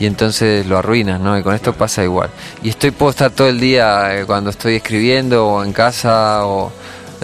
[0.00, 1.38] y entonces lo arruinas, ¿no?
[1.38, 2.30] Y con esto pasa igual.
[2.62, 6.70] Y estoy, puedo estar todo el día eh, cuando estoy escribiendo o en casa o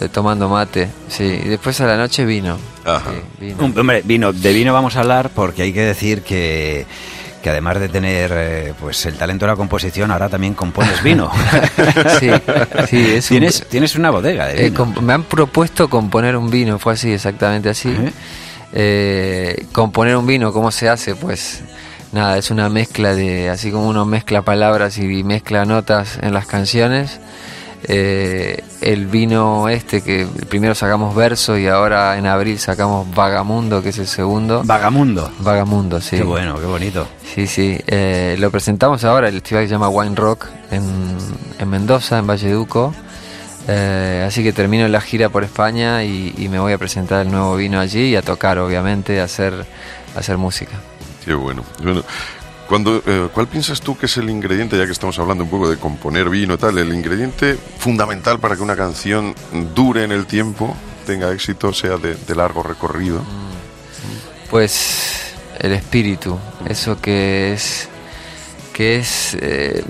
[0.00, 1.24] eh, tomando mate, sí.
[1.44, 2.56] Y después a la noche vino.
[2.84, 3.12] Ajá.
[3.12, 3.64] sí, vino.
[3.80, 6.84] Hombre, vino, de vino vamos a hablar porque hay que decir que,
[7.44, 11.30] que además de tener eh, pues el talento de la composición, ahora también compones vino.
[12.18, 12.30] Sí,
[12.88, 14.86] sí, es un- tienes, tienes una bodega de Eh, vino.
[15.02, 17.94] me han propuesto componer un vino, fue así, exactamente así.
[18.72, 21.14] Eh, componer un vino, ¿cómo se hace?
[21.14, 21.62] Pues
[22.12, 26.46] nada, es una mezcla de, así como uno mezcla palabras y mezcla notas en las
[26.46, 27.20] canciones.
[27.84, 33.90] Eh, el vino este, que primero sacamos verso y ahora en abril sacamos Vagamundo, que
[33.90, 34.62] es el segundo.
[34.64, 35.30] Vagamundo.
[35.40, 36.16] Vagamundo, sí.
[36.16, 37.06] Qué bueno, qué bonito.
[37.34, 37.78] Sí, sí.
[37.86, 41.16] eh, lo presentamos ahora, el festival que se llama Wine Rock en,
[41.58, 42.94] en Mendoza, en Valleduco.
[43.66, 47.32] Eh, así que termino la gira por España y, y me voy a presentar el
[47.32, 49.54] nuevo vino allí y a tocar, obviamente, a hacer,
[50.14, 50.72] a hacer música.
[51.24, 51.64] Qué bueno.
[51.82, 52.02] Bueno,
[52.68, 55.68] cuando, eh, ¿cuál piensas tú que es el ingrediente, ya que estamos hablando un poco
[55.68, 59.34] de componer vino y tal, el ingrediente fundamental para que una canción
[59.74, 60.74] dure en el tiempo,
[61.06, 63.22] tenga éxito, sea de, largo recorrido?
[64.50, 67.88] Pues el espíritu, eso que es
[68.72, 69.84] que es eh,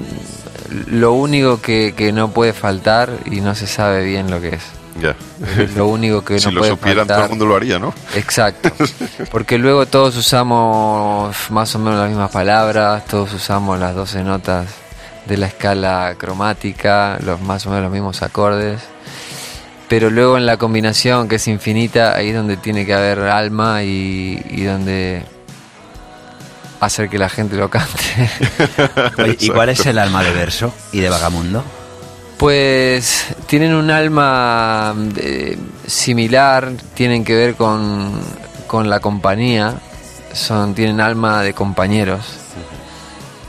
[0.88, 4.83] lo único que no puede faltar y no se sabe bien lo que es.
[5.00, 5.16] Ya.
[5.58, 7.92] Es lo único que si no lo supieran, todo el mundo lo haría, ¿no?
[8.14, 8.70] Exacto.
[9.30, 14.66] Porque luego todos usamos más o menos las mismas palabras, todos usamos las 12 notas
[15.26, 18.80] de la escala cromática, los más o menos los mismos acordes.
[19.88, 23.82] Pero luego en la combinación que es infinita, ahí es donde tiene que haber alma
[23.82, 25.24] y, y donde
[26.80, 28.30] hacer que la gente lo cante.
[29.40, 31.64] ¿Y cuál es el alma de verso y de vagamundo?
[32.38, 38.12] Pues tienen un alma eh, similar, tienen que ver con,
[38.66, 39.74] con la compañía,
[40.32, 42.24] son, tienen alma de compañeros.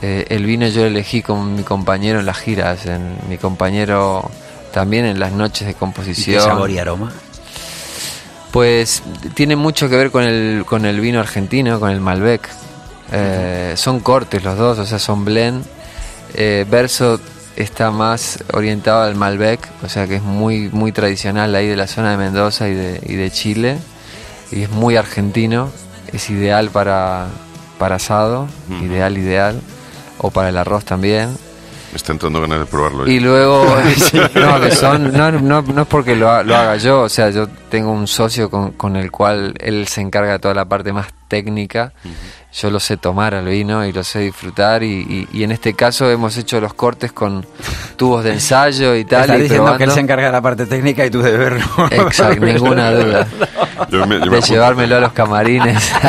[0.02, 4.30] Eh, el vino yo lo elegí con mi compañero en las giras, en, mi compañero
[4.72, 6.36] también en las noches de ¿Y composición.
[6.38, 7.12] qué sabor y aroma?
[8.52, 9.02] Pues
[9.34, 12.48] tiene mucho que ver con el, con el vino argentino, con el Malbec.
[13.12, 15.64] Eh, son cortes los dos, o sea, son blend.
[16.68, 17.18] Verso
[17.56, 21.86] está más orientado al Malbec, o sea que es muy, muy tradicional ahí de la
[21.86, 23.78] zona de Mendoza y de, y de Chile.
[24.52, 25.70] Y es muy argentino,
[26.12, 27.26] es ideal para,
[27.78, 28.48] para asado,
[28.82, 29.60] ideal, ideal.
[30.18, 31.28] O para el arroz también.
[31.90, 33.06] Me está entrando ganas de probarlo.
[33.06, 33.66] Y luego,
[34.34, 37.46] no, que son, no, no, no es porque lo, lo haga yo, o sea, yo
[37.70, 41.06] tengo un socio con, con el cual él se encarga de toda la parte más
[41.28, 41.92] técnica,
[42.52, 45.74] yo lo sé tomar al vino y lo sé disfrutar y, y- y en este
[45.74, 47.44] caso hemos hecho los cortes con
[47.96, 49.22] tubos de ensayo y tal.
[49.22, 49.94] Estás y diciendo que él probando.
[49.94, 51.66] se encarga de la parte técnica y tú de verlo.
[51.90, 53.26] Exacto, ninguna duda.
[53.90, 55.92] Yo me- yo me De llevármelo a los camarines.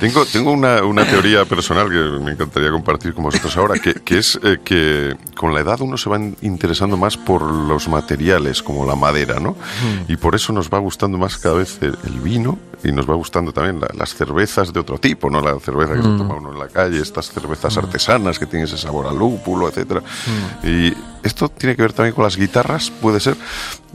[0.00, 4.18] Tengo, tengo una, una teoría personal que me encantaría compartir con vosotros ahora, que, que
[4.18, 8.62] es eh, que con la edad uno se va in- interesando más por los materiales,
[8.62, 9.56] como la madera, ¿no?
[10.14, 13.14] Y por eso nos va gustando más cada vez el, el vino y nos va
[13.14, 15.40] gustando también la- las cervezas de otro tipo, ¿no?
[15.40, 18.78] La cerveza que se toma uno en la calle, estas cervezas artesanas que tienen ese
[18.78, 20.02] sabor a lúpulo, etcétera.
[20.62, 20.92] Y
[21.24, 23.36] esto tiene que ver también con las guitarras, puede ser.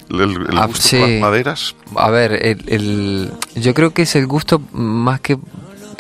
[0.10, 0.98] El, el Ah, gusto sí.
[1.00, 1.76] por las maderas.
[1.96, 2.34] A ver,
[2.68, 5.38] el, yo creo que es el gusto más que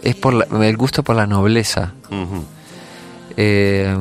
[0.04, 1.94] es por la- el gusto por la nobleza.
[3.38, 3.96] Eh,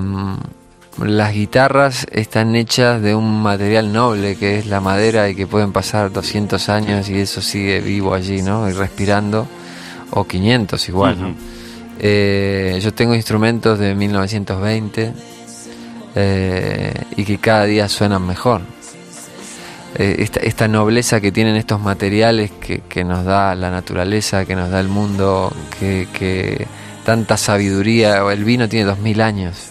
[1.05, 5.73] las guitarras están hechas de un material noble que es la madera y que pueden
[5.73, 8.69] pasar 200 años y eso sigue vivo allí, ¿no?
[8.69, 9.47] Y respirando,
[10.11, 11.35] o 500 igual, ¿no?
[12.01, 15.13] Eh, yo tengo instrumentos de 1920
[16.15, 18.63] eh, y que cada día suenan mejor.
[19.97, 24.55] Eh, esta, esta nobleza que tienen estos materiales que, que nos da la naturaleza, que
[24.55, 26.67] nos da el mundo, que, que
[27.05, 28.19] tanta sabiduría.
[28.31, 29.68] El vino tiene dos mil años,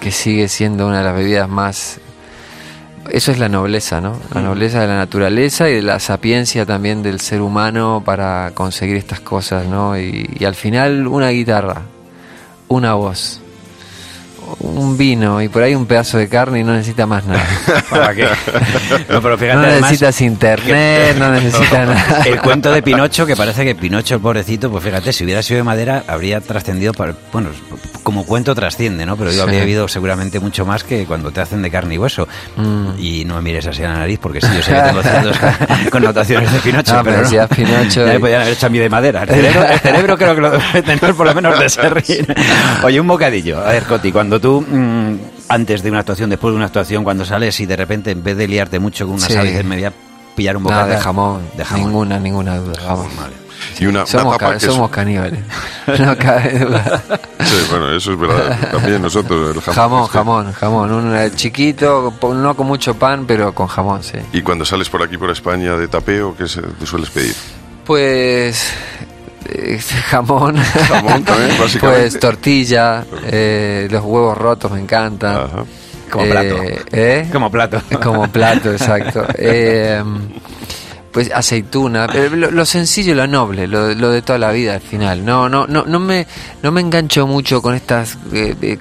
[0.00, 2.00] que sigue siendo una de las bebidas más.
[3.10, 4.18] Eso es la nobleza, ¿no?
[4.34, 8.96] La nobleza de la naturaleza y de la sapiencia también del ser humano para conseguir
[8.96, 9.98] estas cosas, ¿no?
[9.98, 11.82] Y, y al final una guitarra,
[12.68, 13.39] una voz,
[14.60, 17.42] un vino y por ahí un pedazo de carne y no necesita más nada.
[17.90, 18.28] ¿Para qué?
[19.08, 22.22] No, pero fíjate, no además, necesitas internet, no necesitas nada.
[22.26, 25.58] El cuento de Pinocho, que parece que Pinocho, el pobrecito, pues fíjate, si hubiera sido
[25.58, 27.48] de madera, habría trascendido, para- bueno,
[28.02, 29.16] como cuento trasciende, ¿no?
[29.16, 29.42] Pero yo Sí.
[29.42, 32.26] habría habido seguramente mucho más que cuando te hacen de carne y hueso.
[32.56, 32.88] Mm.
[32.98, 35.58] Y no me mires así a la nariz, porque sí, yo sé que tengo ciertas
[35.90, 37.28] connotaciones de Pinocho, No, pero pero no.
[37.30, 39.22] si es Pinocho Ya me y- podían haber hecho a mí de madera.
[39.22, 42.26] El cerebro, el cerebro creo que lo debe tener por lo menos de serrín.
[42.82, 43.60] Oye, un bocadillo.
[43.60, 47.24] A ver, Coti, cuando tú, mm, antes de una actuación, después de una actuación, cuando
[47.24, 49.32] sales y de repente, en vez de liarte mucho con una Sí.
[49.34, 49.92] sal, dices, me voy a
[50.34, 50.96] pillar un bocadillo.
[50.96, 51.86] de jamón, De jamón.
[51.86, 52.96] Ninguna, ninguna duda.
[53.78, 55.40] Y una, Somos, que es- caníbales.
[55.98, 57.02] No cabe duda.
[57.44, 58.70] Sí, bueno, eso es verdad.
[58.70, 59.74] También nosotros, el jamón.
[59.74, 60.12] Jamón, este.
[60.18, 60.92] jamón, jamón.
[60.92, 64.18] Un eh, chiquito, no con mucho pan, pero con jamón, sí.
[64.32, 67.34] Y cuando sales por aquí, por España, de tapeo, ¿qué se- te sueles pedir?
[67.84, 68.62] Pues
[70.10, 70.56] jamón.
[70.56, 71.80] Jamón también, básicamente.
[72.10, 75.36] Pues tortilla, eh, los huevos rotos me encantan.
[75.36, 75.64] Ajá.
[76.10, 76.56] Como Eh, plato.
[76.92, 77.28] ¿eh?
[77.32, 77.82] Como plato.
[78.02, 79.24] Como plato, exacto.
[81.12, 84.80] Pues aceituna, lo, lo sencillo y lo noble, lo, lo de toda la vida al
[84.80, 85.24] final.
[85.24, 86.24] No, no, no, no me,
[86.62, 88.78] no me engancho mucho con estas eh, eh,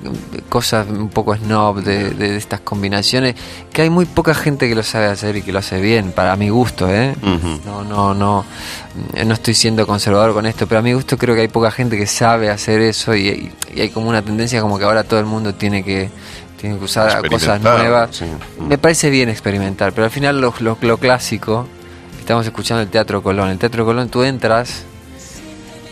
[0.47, 3.34] cosas un poco snob de, de estas combinaciones,
[3.73, 6.36] que hay muy poca gente que lo sabe hacer y que lo hace bien, para
[6.36, 7.15] mi gusto, ¿eh?
[7.65, 8.45] No, no, no,
[9.25, 11.97] no estoy siendo conservador con esto, pero a mi gusto creo que hay poca gente
[11.97, 15.55] que sabe hacer eso y, hay como una tendencia como que ahora todo el mundo
[15.55, 16.11] tiene que,
[16.61, 18.15] tiene que usar cosas nuevas.
[18.15, 18.25] sí.
[18.67, 21.67] Me parece bien experimentar, pero al final lo, lo- lo clásico,
[22.30, 23.49] estamos escuchando el Teatro Colón.
[23.49, 24.84] El Teatro Colón tú entras,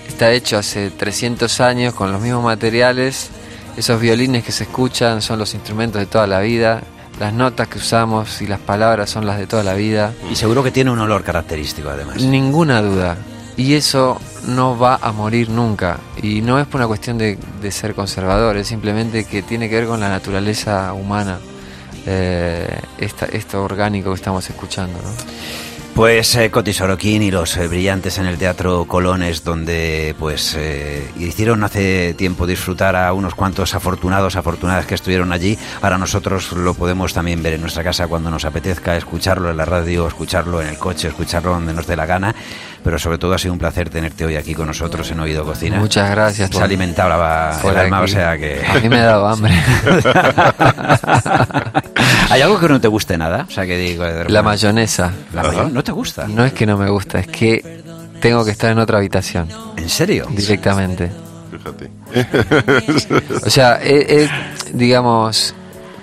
[0.07, 3.29] está hecho hace 300 años con los mismos materiales,
[3.75, 6.83] esos violines que se escuchan son los instrumentos de toda la vida,
[7.19, 10.13] las notas que usamos y las palabras son las de toda la vida.
[10.31, 12.21] Y seguro que tiene un olor característico, además.
[12.21, 13.17] Ninguna duda.
[13.55, 15.97] Y eso no va a morir nunca.
[16.21, 19.73] Y no es por una cuestión de, de ser conservador, es simplemente que tiene que
[19.77, 21.39] ver con la naturaleza humana,
[22.05, 24.99] eh, esta- esto orgánico que estamos escuchando.
[25.01, 25.66] ¿no?
[25.97, 31.09] Pues eh, Coti Sorokin y los eh, brillantes en el Teatro Colones, donde pues eh,
[31.17, 35.57] hicieron hace tiempo disfrutar a unos cuantos afortunados, afortunadas que estuvieron allí.
[35.81, 39.65] Ahora nosotros lo podemos también ver en nuestra casa cuando nos apetezca, escucharlo en la
[39.65, 42.35] radio, escucharlo en el coche, escucharlo donde nos dé la gana.
[42.83, 45.79] Pero sobre todo ha sido un placer tenerte hoy aquí con nosotros en Oído Cocina.
[45.79, 46.59] Muchas gracias Se
[47.59, 48.63] por el alma, o sea que...
[48.63, 49.51] A mí me ha dado hambre.
[52.29, 53.45] ¿Hay algo que no te guste nada?
[53.47, 54.03] O sea, que digo...
[54.03, 55.11] de La mayonesa.
[55.33, 56.27] La mayo- ¿No te gusta?
[56.27, 57.83] No es que no me gusta, es que
[58.19, 59.47] tengo que estar en otra habitación
[59.77, 60.27] ¿En serio?
[60.29, 61.09] directamente.
[61.51, 61.89] Fíjate.
[63.45, 64.29] O sea, he- he,
[64.73, 65.53] digamos,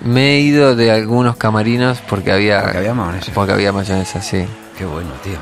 [0.03, 3.31] me he ido de algunos camarinos porque había, Porque había mayonesa.
[3.33, 4.45] porque había mayonesa, sí.
[4.77, 5.37] Qué bueno, tío.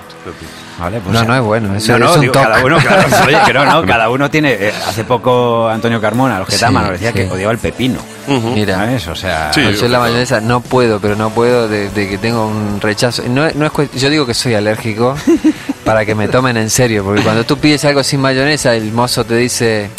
[0.80, 3.04] Vale, pues, No, no es bueno, eso no, no, es un digo, cada uno, claro,
[3.28, 4.54] oye, que no, no, cada uno tiene.
[4.54, 7.16] eh, hace poco Antonio Carmona, los que Sí, nos decía sí.
[7.18, 8.00] que odiaba el pepino.
[8.28, 9.08] Mira, ¿Sabes?
[9.08, 9.62] O sea, Sí.
[9.80, 13.24] yo la mayonesa no puedo, pero no puedo de, de que tengo un rechazo.
[13.28, 15.16] No, no es yo digo que soy alérgico
[15.84, 19.26] para que me tomen en serio, porque cuando tú pides algo sin mayonesa, el mozo
[19.26, 19.90] te dice,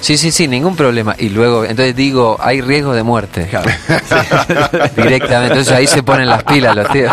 [0.00, 1.14] sí, sí, sí, ningún problema.
[1.18, 3.48] Y luego, entonces digo, hay riesgo de muerte.
[4.96, 7.12] Directamente, entonces ahí se ponen las pilas los tíos.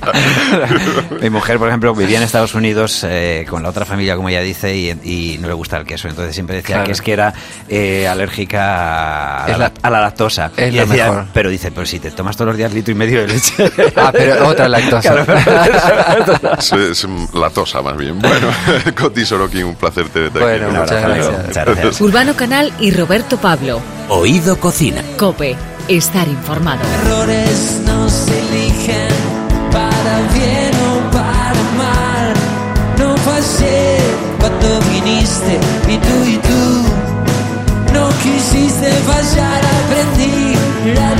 [1.20, 4.40] Mi mujer, por ejemplo, vivía en Estados Unidos eh, con la otra familia, como ella
[4.40, 4.90] dice, y,
[5.34, 6.08] y no le gusta el queso.
[6.08, 6.86] Entonces siempre decía Claro.
[6.86, 7.34] que es que era
[7.68, 10.50] eh, alérgica a la, Es la- a la lactosa.
[10.56, 11.26] es Y lo decía, mejor.
[11.32, 13.70] Pero dice, pero si te tomas todos los días litro y medio de leche.
[13.96, 15.14] Ah, pero otra lactosa.
[16.58, 18.18] Es, es latosa, más bien.
[18.18, 18.48] Bueno,
[18.98, 20.44] Coti Sorokin, un placer tenerte aquí.
[20.60, 21.46] Bueno, muchas gracias.
[21.46, 22.00] Muchas gracias.
[22.00, 23.80] Urbano Canal y Roberto Pablo.
[24.08, 25.02] Oído Cocina.
[25.16, 25.56] Cope.
[25.88, 26.80] Estar informado.
[27.04, 28.08] errores no
[35.10, 35.58] viniste
[35.88, 39.60] y tú y tú no quisiste fallar.
[39.80, 40.54] Aprendí
[40.94, 41.19] la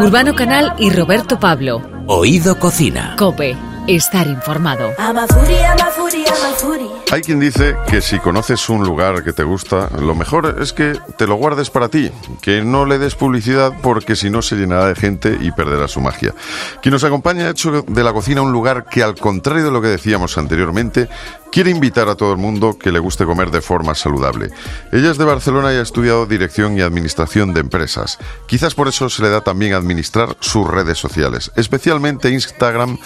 [0.00, 1.82] Urbano Canal y Roberto Pablo.
[2.06, 3.16] Oído Cocina.
[3.18, 3.54] Cope.
[3.86, 4.92] Estar informado.
[4.96, 6.90] Amafuri, amafuri, amafuri.
[7.12, 10.96] Hay quien dice que si conoces un lugar que te gusta, lo mejor es que
[11.18, 14.86] te lo guardes para ti, que no le des publicidad porque si no se llenará
[14.86, 16.34] de gente y perderá su magia.
[16.80, 19.82] Quien nos acompaña ha hecho de la cocina un lugar que al contrario de lo
[19.82, 21.08] que decíamos anteriormente,
[21.50, 24.50] quiere invitar a todo el mundo que le guste comer de forma saludable.
[24.92, 28.18] Ella es de Barcelona y ha estudiado dirección y administración de empresas.
[28.46, 32.98] Quizás por eso se le da también administrar sus redes sociales, especialmente Instagram,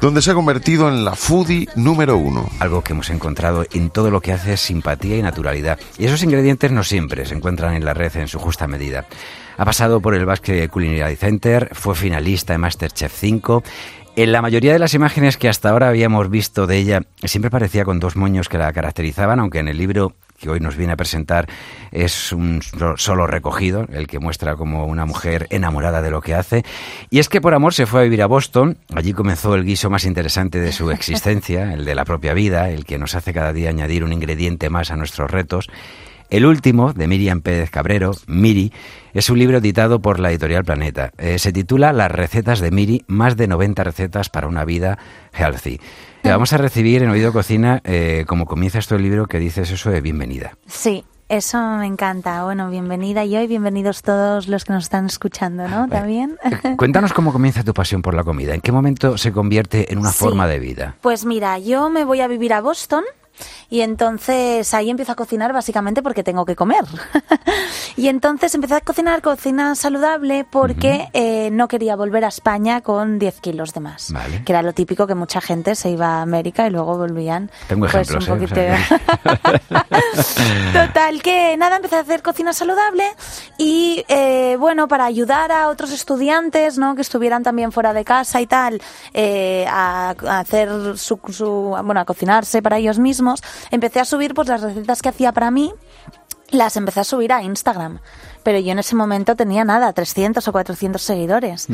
[0.00, 2.48] donde se ha convertido en la foodie número uno.
[2.60, 5.78] Algo que hemos encontrado en todo lo que hace es simpatía y naturalidad.
[5.98, 9.06] Y esos ingredientes no siempre se encuentran en la red en su justa medida.
[9.58, 13.64] Ha pasado por el Basque Culinary Center, fue finalista en Masterchef 5
[14.22, 17.84] en la mayoría de las imágenes que hasta ahora habíamos visto de ella, siempre parecía
[17.84, 20.96] con dos moños que la caracterizaban, aunque en el libro que hoy nos viene a
[20.96, 21.48] presentar
[21.92, 22.60] es un
[22.96, 26.64] solo recogido, el que muestra como una mujer enamorada de lo que hace.
[27.10, 29.88] Y es que por amor se fue a vivir a Boston, allí comenzó el guiso
[29.88, 33.52] más interesante de su existencia, el de la propia vida, el que nos hace cada
[33.52, 35.68] día añadir un ingrediente más a nuestros retos.
[36.30, 38.70] El último, de Miriam Pérez Cabrero, Miri,
[39.14, 41.10] es un libro editado por la editorial Planeta.
[41.16, 44.98] Eh, se titula Las recetas de Miri, más de 90 recetas para una vida
[45.32, 45.80] healthy.
[46.22, 49.70] Te vamos a recibir en Oído Cocina, eh, como comienza esto el libro, que dices
[49.70, 50.52] eso de bienvenida.
[50.66, 52.44] Sí, eso me encanta.
[52.44, 55.88] Bueno, bienvenida yo y bienvenidos todos los que nos están escuchando, ¿no?
[55.88, 56.36] También.
[56.44, 58.54] Eh, cuéntanos cómo comienza tu pasión por la comida.
[58.54, 60.96] ¿En qué momento se convierte en una forma de vida?
[61.00, 63.04] Pues mira, yo me voy a vivir a Boston
[63.70, 66.84] y entonces ahí empiezo a cocinar básicamente porque tengo que comer.
[67.96, 73.18] y entonces empecé a cocinar cocina saludable porque eh, no quería volver a España con
[73.18, 74.12] 10 kilos de más.
[74.44, 77.50] Que era lo típico que mucha gente se iba a América y luego volvían.
[77.68, 78.46] Tengo pues, ejemplos, un ¿eh?
[78.46, 79.78] poquito...
[80.72, 83.04] Total, que nada, empecé a hacer cocina saludable
[83.56, 86.94] y eh, bueno, para ayudar a otros estudiantes, ¿no?
[86.94, 88.80] Que estuvieran también fuera de casa y tal,
[89.14, 93.27] eh, a, a hacer su, su, bueno, a cocinarse para ellos mismos,
[93.70, 95.72] empecé a subir pues las recetas que hacía para mí
[96.50, 98.00] las empecé a subir a Instagram,
[98.42, 101.66] pero yo en ese momento tenía nada, 300 o 400 seguidores.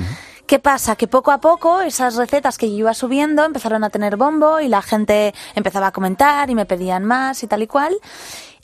[0.47, 0.97] ¿Qué pasa?
[0.97, 4.69] Que poco a poco esas recetas que yo iba subiendo empezaron a tener bombo y
[4.69, 7.97] la gente empezaba a comentar y me pedían más y tal y cual.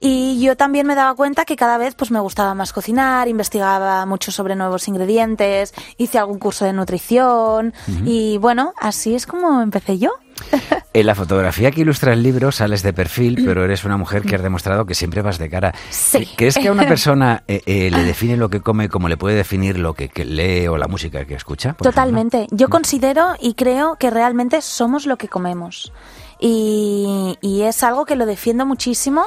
[0.02, 4.06] Y yo también me daba cuenta que cada vez pues me gustaba más cocinar, investigaba
[4.06, 7.74] mucho sobre nuevos ingredientes, hice algún curso de nutrición
[8.06, 10.12] y bueno, así es como empecé yo.
[10.92, 14.34] En la fotografía que ilustra el libro sales de perfil, pero eres una mujer que
[14.34, 15.72] has demostrado que siempre vas de cara.
[15.88, 16.28] Sí.
[16.36, 19.36] ¿Crees que a una persona eh, eh, le define lo que come como le puede
[19.36, 21.74] definir lo que, que lee o la música que escucha?
[21.74, 22.48] Totalmente.
[22.50, 25.92] Yo considero y creo que realmente somos lo que comemos.
[26.40, 29.24] Y, y es algo que lo defiendo muchísimo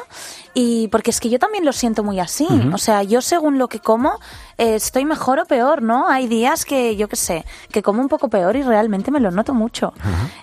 [0.56, 2.48] y porque es que yo también lo siento muy así.
[2.74, 4.20] O sea, yo según lo que como
[4.58, 6.08] eh, estoy mejor o peor, ¿no?
[6.10, 9.32] Hay días que yo qué sé, que como un poco peor y realmente me lo
[9.32, 9.94] noto mucho.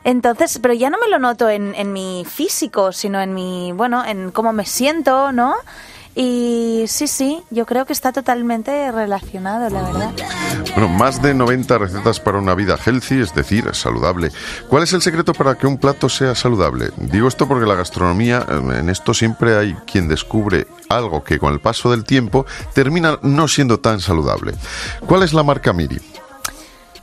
[0.04, 4.04] Entonces, pero ya no me lo noto en, en mi físico, sino en mi, bueno,
[4.04, 5.54] en cómo me siento, ¿no?
[6.14, 10.10] Y sí, sí, yo creo que está totalmente relacionado, la verdad.
[10.74, 14.32] Bueno, más de 90 recetas para una vida healthy, es decir, saludable.
[14.68, 16.90] ¿Cuál es el secreto para que un plato sea saludable?
[16.96, 21.52] Digo esto porque la gastronomía, eh, en esto siempre hay quien descubre algo que con
[21.52, 22.44] el paso del tiempo
[22.74, 24.54] termina no siendo tan saludable.
[25.06, 26.00] ¿Cuál es la marca Miri?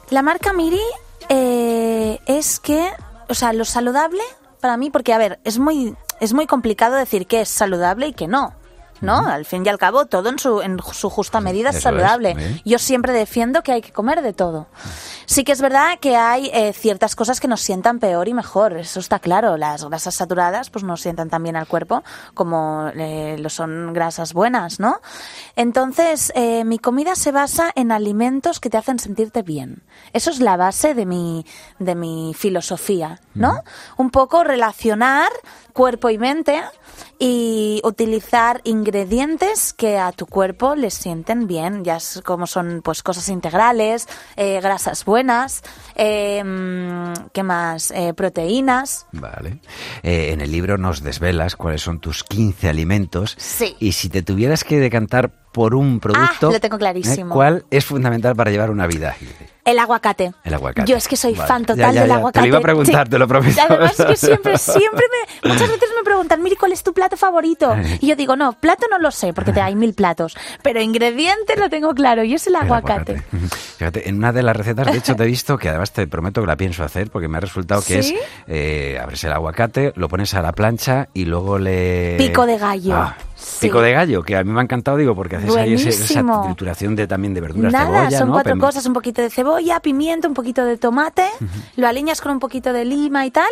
[0.10, 0.82] La marca Miri
[1.30, 2.90] eh, es que,
[3.30, 4.22] o sea, lo saludable
[4.60, 8.14] para mí, porque a ver, es muy, es muy complicado decir qué es saludable y
[8.14, 8.54] qué no.
[9.02, 9.28] ¿No?
[9.28, 12.36] Al fin y al cabo, todo en su, en su justa medida es saludable.
[12.38, 12.62] ¿eh?
[12.66, 14.68] Yo siempre defiendo que hay que comer de todo.
[15.26, 18.78] Sí que es verdad que hay eh, ciertas cosas que nos sientan peor y mejor,
[18.78, 19.58] eso está claro.
[19.58, 24.34] Las grasas saturadas pues nos sientan tan bien al cuerpo como eh, lo son grasas
[24.34, 25.02] buenas, ¿no?
[25.58, 29.84] Entonces, eh, mi comida se basa en alimentos que te hacen sentirte bien.
[30.14, 31.46] Eso es la base de mi,
[31.78, 33.64] de mi filosofía, ¿no?
[33.98, 35.30] Un poco relacionar
[35.74, 36.64] cuerpo y mente
[37.20, 43.04] y utilizar ingredientes que a tu cuerpo le sienten bien, ya es como son pues
[43.04, 45.64] cosas integrales, eh, grasas buenas,
[45.96, 46.44] eh,
[47.34, 47.92] ¿qué más?
[47.92, 49.08] Eh, proteínas.
[49.12, 49.60] Vale.
[50.04, 53.36] Eh, en el libro nos desvelas cuáles son tus 15 alimentos.
[53.38, 53.76] Sí.
[53.80, 57.32] Y si te tuvieras que decantar por un producto, Ah, lo tengo clarísimo.
[57.32, 57.34] ¿eh?
[57.34, 59.16] ¿cuál es fundamental para llevar una vida?
[59.66, 60.32] El aguacate.
[60.44, 60.90] El aguacate.
[60.90, 61.48] Yo es que soy Vale.
[61.48, 62.16] fan total ya, del ya.
[62.18, 62.40] aguacate.
[62.40, 63.58] Te lo iba a preguntar, te lo prometo.
[63.58, 65.04] Y además es que siempre, siempre
[65.44, 65.50] me...
[65.50, 67.76] Muchas veces me preguntan, Miri, ¿cuál es tu plato favorito?
[68.00, 70.38] Y yo digo, no, plato no lo sé, porque te hay mil platos.
[70.62, 73.22] Pero ingrediente lo tengo claro, y es el El aguacate.
[73.78, 76.40] Fíjate, en una de las recetas, de hecho, te he visto que además te prometo
[76.42, 78.16] que la pienso hacer porque me ha resultado que ¿Sí?
[78.16, 82.16] es eh, abres el aguacate, lo pones a la plancha y luego le.
[82.18, 82.96] Pico de gallo.
[82.96, 83.68] Ah, Sí.
[83.68, 86.96] Pico de gallo, que a mí me ha encantado, digo, porque haces ahí esa trituración
[86.96, 88.34] de, también de verduras, Nada, cebolla, son ¿no?
[88.34, 91.28] cuatro Pem- cosas, un poquito de cebolla, pimiento, un poquito de tomate,
[91.76, 93.52] lo alineas con un poquito de lima y tal,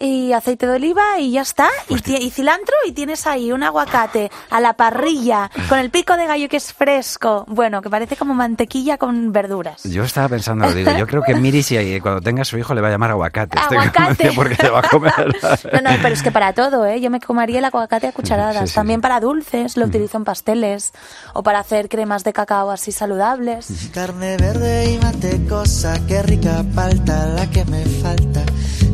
[0.00, 1.68] y aceite de oliva y ya está.
[1.88, 6.16] Y, ti- y cilantro y tienes ahí un aguacate a la parrilla con el pico
[6.16, 7.44] de gallo que es fresco.
[7.48, 9.82] Bueno, que parece como mantequilla con verduras.
[9.84, 12.80] Yo estaba pensando, lo digo, yo creo que Miri si cuando tenga su hijo le
[12.80, 13.58] va a llamar aguacate.
[13.58, 14.32] Aguacate.
[14.34, 15.12] porque te va a comer.
[15.72, 17.00] No, no, pero es que para todo, ¿eh?
[17.00, 18.62] Yo me comería el aguacate a cucharadas.
[18.62, 20.92] Sí, sí, También para dulces, lo utilizo en pasteles.
[21.34, 23.68] O para hacer cremas de cacao así saludables.
[23.92, 28.42] Carne verde y mantecosa, qué rica palta la que me falta.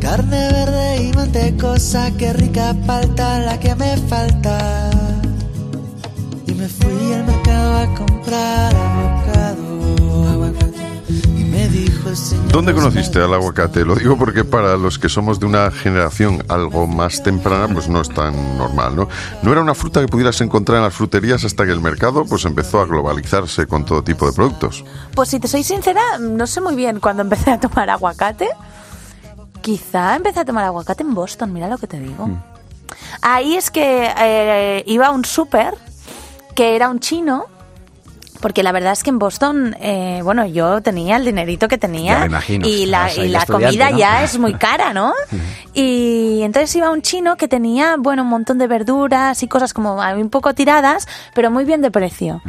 [0.01, 4.91] Carne verde y mantecosa, qué rica palta la que me falta.
[6.47, 11.03] Y me fui al mercado a comprar avocado, aguacate.
[11.09, 12.53] Y me dijo el señor.
[12.53, 13.85] ¿Dónde conociste al aguacate?
[13.85, 18.01] Lo digo porque para los que somos de una generación algo más temprana, pues no
[18.01, 19.09] es tan normal, ¿no?
[19.43, 22.45] No era una fruta que pudieras encontrar en las fruterías hasta que el mercado pues
[22.45, 24.85] empezó a globalizarse con todo tipo de productos.
[25.15, 28.49] Pues si te soy sincera, no sé muy bien cuándo empecé a tomar aguacate.
[29.65, 32.29] Quizá empecé a tomar aguacate en Boston, mira lo que te digo.
[33.23, 35.75] Ahí es que eh, iba a un súper
[36.55, 37.47] que era un chino.
[38.45, 42.19] Porque la verdad es que en Boston, eh, bueno, yo tenía el dinerito que tenía.
[42.19, 43.97] Ya imagino, y la, y la comida ¿no?
[43.97, 45.15] ya es muy cara, ¿no?
[45.73, 49.95] Y entonces iba un chino que tenía, bueno, un montón de verduras y cosas como
[49.95, 52.43] un poco tiradas, pero muy bien de precio.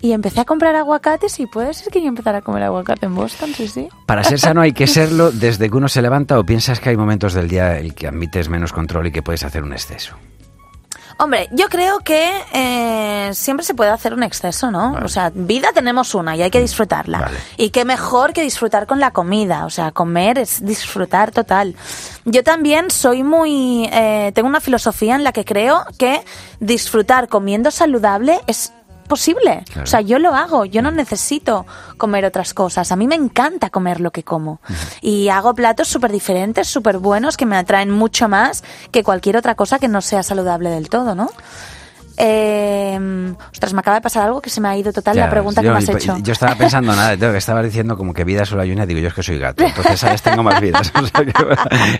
[0.00, 3.14] Y empecé a comprar aguacates y puede ser que yo empezara a comer aguacate en
[3.14, 3.90] Boston, sí, sí.
[4.06, 6.96] Para ser sano hay que serlo desde que uno se levanta o piensas que hay
[6.96, 10.16] momentos del día en que admites menos control y que puedes hacer un exceso.
[11.22, 14.94] Hombre, yo creo que eh, siempre se puede hacer un exceso, ¿no?
[15.04, 17.30] O sea, vida tenemos una y hay que disfrutarla.
[17.56, 19.64] Y qué mejor que disfrutar con la comida.
[19.64, 21.76] O sea, comer es disfrutar total.
[22.24, 23.88] Yo también soy muy...
[23.92, 26.24] eh, tengo una filosofía en la que creo que
[26.58, 28.72] disfrutar comiendo saludable es
[29.12, 29.62] posible.
[29.66, 29.82] Claro.
[29.82, 31.66] O sea, yo lo hago, yo no necesito
[31.98, 32.92] comer otras cosas.
[32.92, 34.62] A mí me encanta comer lo que como.
[35.02, 39.54] Y hago platos súper diferentes, súper buenos, que me atraen mucho más que cualquier otra
[39.54, 41.28] cosa que no sea saludable del todo, ¿no?
[42.16, 45.62] Eh, ostras, me acaba de pasar algo que se me ha ido total la pregunta
[45.62, 46.16] yo, que me has hecho.
[46.18, 49.08] Yo estaba pensando nada, que estaba diciendo como que vida solo hay una, digo yo
[49.08, 50.92] es que soy gato, entonces sabes tengo más vidas.
[51.02, 51.32] O sea que,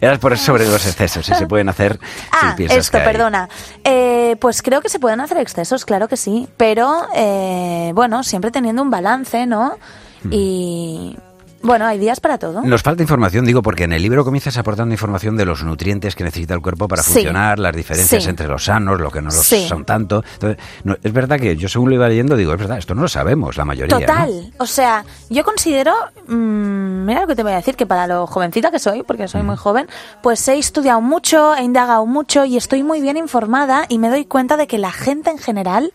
[0.01, 1.99] eras por sobre los excesos, si se pueden hacer
[2.31, 3.49] Ah, si piensas esto, que perdona.
[3.85, 6.49] Eh, pues creo que se pueden hacer excesos, claro que sí.
[6.57, 9.77] Pero, eh, bueno, siempre teniendo un balance, ¿no?
[10.23, 10.29] Hmm.
[10.33, 11.17] Y,
[11.63, 12.63] bueno, hay días para todo.
[12.63, 16.25] Nos falta información, digo, porque en el libro comienzas aportando información de los nutrientes que
[16.25, 17.13] necesita el cuerpo para Sí.
[17.13, 18.29] funcionar, las diferencias Sí.
[18.31, 19.67] entre los sanos, lo que no los Sí.
[19.69, 20.23] son tanto.
[20.35, 23.03] Entonces, no, es verdad que yo según lo iba leyendo digo, es verdad, esto no
[23.03, 23.99] lo sabemos la mayoría.
[23.99, 24.01] ¿no?
[24.07, 24.53] Total.
[24.59, 25.93] O sea, yo considero,
[26.29, 29.29] mm, mira lo que te voy a decir, que para lo jovencita que soy, porque
[29.29, 29.87] soy muy joven,
[30.23, 34.25] pues he estudiado mucho, he indagado mucho y estoy muy bien informada y me doy
[34.25, 35.93] cuenta de que la gente en general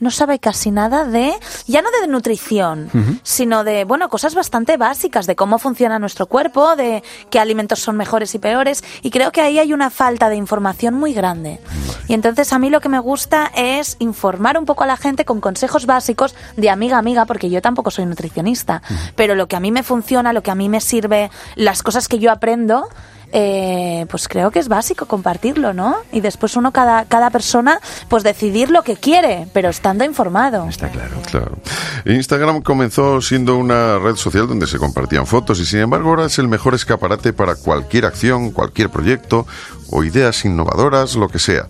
[0.00, 1.32] no sabe casi nada de,
[1.66, 2.90] ya no de nutrición,
[3.22, 7.96] sino de, bueno, cosas bastante básicas, de cómo funciona nuestro cuerpo, de qué alimentos son
[7.96, 11.60] mejores y peores, y creo que ahí hay una falta de información muy grande.
[12.06, 15.24] Y entonces a mí lo que me gusta es informar un poco a la gente
[15.24, 18.82] con consejos básicos de amiga a amiga, porque yo tampoco soy nutricionista,
[19.14, 22.08] pero lo que a mí me funciona, lo que a mí me sirve, las cosas
[22.08, 22.88] que yo aprendo,
[23.32, 25.96] eh, pues creo que es básico compartirlo, ¿no?
[26.12, 30.66] Y después uno, cada, cada persona, pues decidir lo que quiere, pero estando informado.
[30.68, 31.16] Está claro.
[31.30, 31.58] Claro.
[32.06, 36.38] Instagram comenzó siendo una red social donde se compartían fotos y sin embargo ahora es
[36.38, 39.46] el mejor escaparate para cualquier acción, cualquier proyecto
[39.90, 41.68] o ideas innovadoras, lo que sea.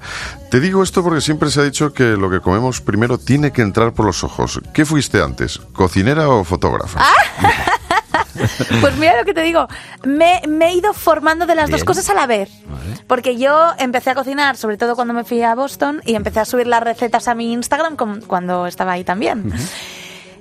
[0.50, 3.62] Te digo esto porque siempre se ha dicho que lo que comemos primero tiene que
[3.62, 4.60] entrar por los ojos.
[4.72, 7.00] ¿Qué fuiste antes, cocinera o fotógrafa?
[8.80, 9.66] Pues mira lo que te digo,
[10.04, 12.50] me, me he ido formando de las dos cosas a la vez.
[13.06, 16.44] Porque yo empecé a cocinar, sobre todo cuando me fui a Boston, y empecé a
[16.44, 19.52] subir las recetas a mi Instagram con- cuando estaba ahí también.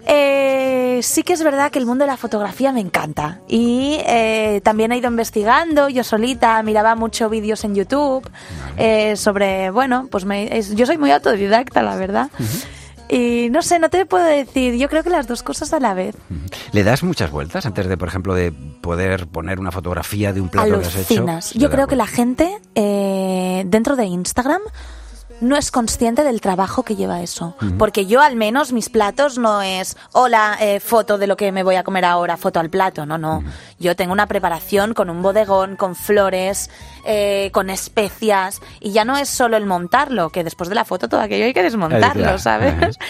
[0.10, 3.40] Eh, sí que es verdad que el mundo de la fotografía me encanta.
[3.48, 5.90] Y eh, también he ido investigando.
[5.90, 8.30] Yo solita, miraba mucho vídeos en YouTube
[8.78, 12.30] eh, sobre, bueno, pues me- es- yo soy muy autodidacta, la verdad.
[13.10, 15.94] Y no sé, no te puedo decir, yo creo que las dos cosas a la
[15.94, 16.16] vez.
[16.72, 20.50] ¿Le das muchas vueltas antes de, por ejemplo, de poder poner una fotografía de un
[20.50, 21.14] plato que has hecho?
[21.14, 21.54] Alucinas.
[21.54, 24.62] Yo creo que la gente eh, dentro de Instagram
[25.42, 27.56] no es consciente del trabajo que lleva eso.
[27.78, 31.64] Porque yo al menos mis platos no es, hola, eh, foto de lo que me
[31.64, 33.06] voy a comer ahora, foto al plato.
[33.06, 33.44] No, no.
[33.80, 36.70] Yo tengo una preparación con un bodegón, con flores,
[37.06, 38.62] eh, con especias.
[38.80, 41.54] Y ya no es solo el montarlo, que después de la foto todo aquello hay
[41.54, 42.38] que desmontarlo.
[42.38, 42.98] ¿sabes?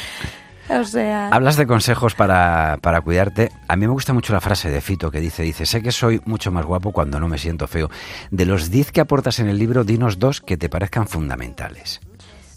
[0.70, 1.30] O sea...
[1.30, 3.52] Hablas de consejos para, para cuidarte.
[3.70, 6.22] A mí me gusta mucho la frase de Fito que dice, dice, sé que soy
[6.26, 7.90] mucho más guapo cuando no me siento feo.
[8.32, 12.02] De los 10 que aportas en el libro, dinos dos que te parezcan fundamentales.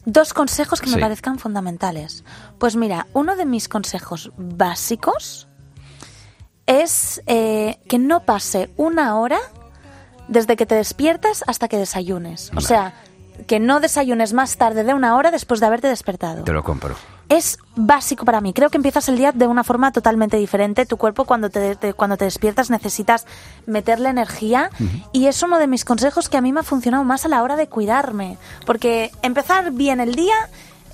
[0.06, 2.24] Dos consejos que me parezcan fundamentales.
[2.58, 5.46] Pues mira, uno de mis consejos básicos
[6.66, 9.38] es eh, que no pase una hora
[10.28, 12.50] desde que te despiertas hasta que desayunes.
[12.56, 12.94] O sea,
[13.46, 16.44] que no desayunes más tarde de una hora después de haberte despertado.
[16.44, 16.94] Te lo compro.
[17.30, 18.52] Es básico para mí.
[18.52, 20.84] Creo que empiezas el día de una forma totalmente diferente.
[20.84, 23.24] Tu cuerpo cuando te, te- cuando te despiertas necesitas
[23.66, 24.68] meterle energía
[25.12, 27.42] y es uno de mis consejos que a mí me ha funcionado más a la
[27.44, 28.36] hora de cuidarme.
[28.66, 30.34] Porque empezar bien el día,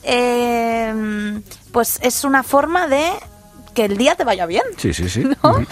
[0.04, 1.40] eh,
[1.72, 3.10] pues es una forma de
[3.74, 4.64] que el día te vaya bien.
[4.76, 5.24] Sí, sí, sí.
[5.42, 5.64] ¿No?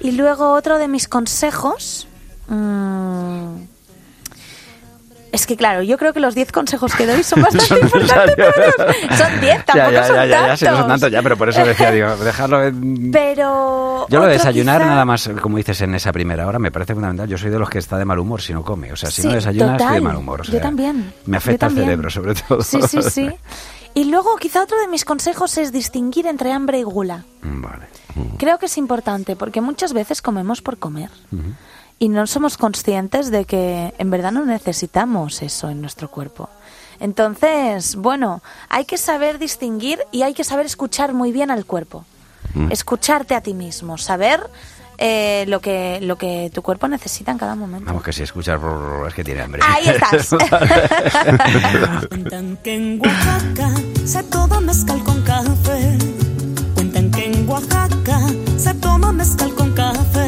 [0.00, 2.06] Y luego otro de mis consejos...
[2.48, 2.93] mm,
[5.34, 8.36] es que claro, yo creo que los 10 consejos que doy son bastante importantes.
[8.36, 9.18] todos.
[9.18, 11.10] Son 10, tampoco ya, ya, son ya, ya, ya, sí, no son tantos.
[11.10, 13.10] ya, pero por eso decía, digo, dejarlo en...
[13.10, 14.06] Pero...
[14.08, 16.94] Yo lo de desayunar quizá- nada más, como dices, en esa primera hora me parece
[16.94, 17.28] fundamental.
[17.28, 18.92] Yo soy de los que está de mal humor si no come.
[18.92, 20.40] O sea, si Sí, no desayunas, estoy de mal humor.
[20.40, 21.12] o Yo también.
[21.26, 22.62] Me afecta el cerebro, sobre todo.
[22.62, 23.30] Sí, sí, sí.
[23.96, 27.22] Y luego quizá otro de mis consejos es distinguir entre hambre y gula.
[27.42, 27.84] Vale.
[28.38, 31.10] Creo que es importante porque muchas veces comemos por comer
[31.98, 36.48] y no somos conscientes de que en verdad no necesitamos eso en nuestro cuerpo.
[37.00, 42.04] Entonces, bueno, hay que saber distinguir y hay que saber escuchar muy bien al cuerpo.
[42.54, 42.70] Mm.
[42.70, 44.48] Escucharte a ti mismo, saber
[44.98, 47.86] eh, lo, que, lo que tu cuerpo necesita en cada momento.
[47.86, 48.60] Vamos, que si escuchas
[49.08, 49.60] es que tiene hambre.
[49.66, 50.30] Ahí estás.
[52.08, 53.70] Cuentan que en Oaxaca
[54.04, 55.98] se toma mezcal con café.
[56.74, 58.20] Cuentan que en Oaxaca
[58.56, 60.23] se toma mezcal con café.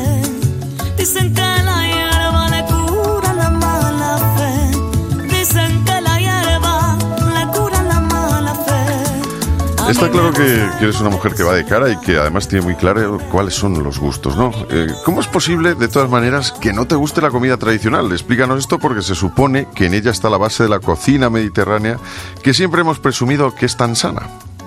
[1.07, 5.29] Dicen que la hierba le cura la mala fe.
[5.29, 6.99] Dicen que la hierba
[7.33, 9.89] le cura la mala fe.
[9.89, 12.65] Está claro que, que eres una mujer que va de cara y que además tiene
[12.65, 14.51] muy claro cuáles son los gustos, ¿no?
[14.69, 18.11] Eh, ¿Cómo es posible, de todas maneras, que no te guste la comida tradicional?
[18.11, 22.01] Explícanos esto porque se supone que en ella está la base de la cocina mediterránea
[22.43, 24.23] que siempre hemos presumido que es tan sana.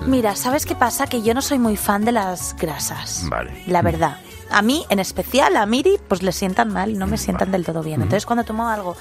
[0.06, 1.06] Mira, ¿sabes qué pasa?
[1.06, 3.26] Que yo no soy muy fan de las grasas.
[3.28, 3.62] Vale.
[3.66, 4.16] La verdad.
[4.50, 7.82] A mí, en especial, a Miri, pues le sientan mal, no me sientan del todo
[7.82, 8.02] bien.
[8.02, 8.96] Entonces, cuando tomo algo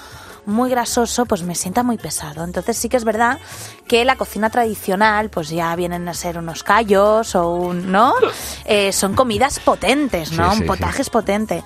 [0.45, 2.43] muy grasoso, pues me sienta muy pesado.
[2.43, 3.39] Entonces, sí que es verdad
[3.87, 8.13] que la cocina tradicional, pues ya vienen a ser unos callos o un, ¿no?
[8.65, 10.51] Eh, son comidas potentes, ¿no?
[10.51, 11.63] Sí, sí, un potaje es potente.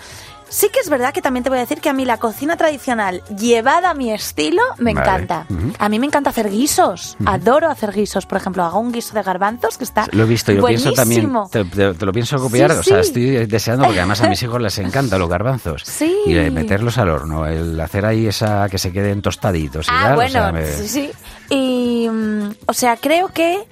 [0.53, 2.55] Sí que es verdad que también te voy a decir que a mí la cocina
[2.57, 5.07] tradicional llevada a mi estilo me Vale.
[5.07, 5.47] encanta.
[5.79, 7.17] A mí me encanta hacer guisos.
[7.25, 8.27] Adoro hacer guisos.
[8.27, 10.93] Por ejemplo, hago un guiso de garbanzos que está Lo he visto y lo pienso
[10.93, 11.31] también.
[11.31, 11.49] buenísimo.
[11.51, 12.71] Te, te- te lo pienso copiar.
[12.71, 13.07] Sí, O sea, sí.
[13.09, 15.81] estoy deseando porque además a mis hijos les encantan los garbanzos.
[15.85, 16.15] Sí.
[16.27, 20.11] Y eh, meterlos al horno, el hacer ahí esa que se queden tostaditos y Ah,
[20.11, 21.11] o bueno, sea, me- sí, sí.
[21.49, 23.67] Y, mm, o sea, creo que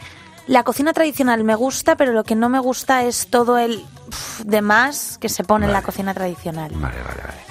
[0.47, 4.41] la cocina tradicional me gusta, pero lo que no me gusta es todo el uf,
[4.45, 6.71] demás que se pone en la cocina tradicional.
[6.73, 7.41] Vale, vale, vale.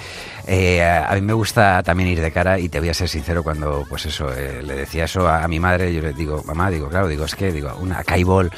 [0.47, 3.43] Eh, a mí me gusta también ir de cara y te voy a ser sincero
[3.43, 6.71] cuando pues eso eh, le decía eso a, a mi madre yo le digo mamá
[6.71, 8.51] digo claro digo es que digo una caibol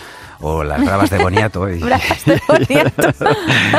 [0.42, 3.12] o las bravas de boniato y, Bravas de boniato.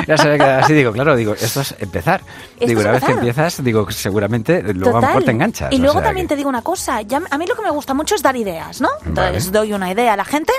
[0.08, 2.22] ya me queda así digo claro digo esto es empezar
[2.56, 5.72] Esto digo es una vez que empiezas digo seguramente luego a lo mejor te enganchas
[5.74, 7.94] Y luego también que- te digo una cosa, ya, a mí lo que me gusta
[7.94, 8.90] mucho es dar ideas, ¿no?
[9.06, 9.60] Entonces Vale.
[9.60, 10.54] doy una idea a la gente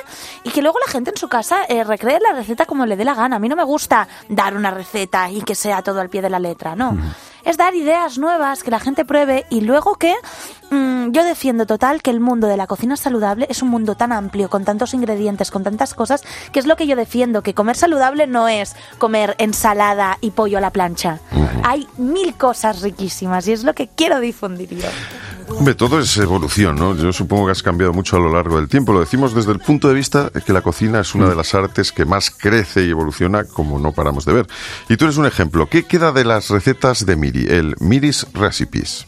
[0.45, 3.05] y que luego la gente en su casa eh, recree la receta como le dé
[3.05, 3.37] la gana.
[3.37, 6.31] A mí no me gusta dar una receta y que sea todo al pie de
[6.31, 6.97] la letra, no.
[7.45, 10.15] Es dar ideas nuevas, que la gente pruebe y luego que
[10.71, 14.13] mm, yo defiendo total que el mundo de la cocina saludable es un mundo tan
[14.13, 16.23] amplio, con tantos ingredientes, con tantas cosas,
[16.53, 20.59] que es lo que yo defiendo, que comer saludable no es comer ensalada y pollo
[20.59, 21.21] a la plancha.
[21.63, 24.89] Hay mil cosas riquísimas y es lo que quiero difundir yo.
[25.49, 26.97] Hombre, todo es evolución, ¿no?
[26.97, 28.93] Yo supongo que has cambiado mucho a lo largo del tiempo.
[28.93, 31.55] Lo decimos desde el punto de vista de que la cocina es una de las
[31.55, 34.47] artes que más crece y evoluciona como no paramos de ver.
[34.89, 35.69] Y tú eres un ejemplo.
[35.69, 37.47] ¿Qué queda de las recetas de Miri?
[37.49, 39.07] El Miri's Recipes.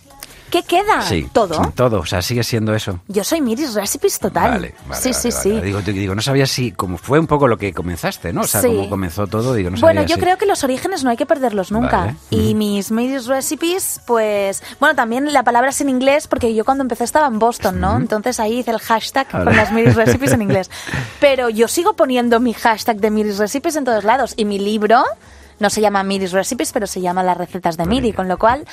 [0.50, 1.02] ¿Qué queda?
[1.02, 1.72] sí ¿Todo?
[1.74, 4.50] todo o sea sigue siendo eso Yo soy Miris Recipes total.
[4.50, 5.42] Vale, vale, sí, vale, sí, vale.
[5.42, 5.60] sí.
[5.66, 8.42] Digo, te- digo, no sabía si, como fue un poco lo que comenzaste, ¿no?
[8.42, 8.68] O sea, Sí.
[8.68, 11.16] como comenzó todo, digo, no bueno, sabía yo si- creo que los orígenes no hay
[11.16, 11.96] que perderlos nunca.
[11.98, 12.16] Vale.
[12.30, 16.82] Y mis Miris Recipes, pues, bueno, también la palabra es en inglés porque yo cuando
[16.82, 17.96] empecé estaba en Boston, ¿no?
[17.96, 19.44] Entonces ahí hice el hashtag Vale.
[19.46, 20.70] con las Miris Recipes en inglés.
[21.20, 24.34] Pero yo sigo poniendo mi hashtag de Miris Recipes en todos lados.
[24.36, 25.02] Y mi libro
[25.58, 28.66] no se llama Miris Recipes, pero se llama Las recetas de Miri, con lo cual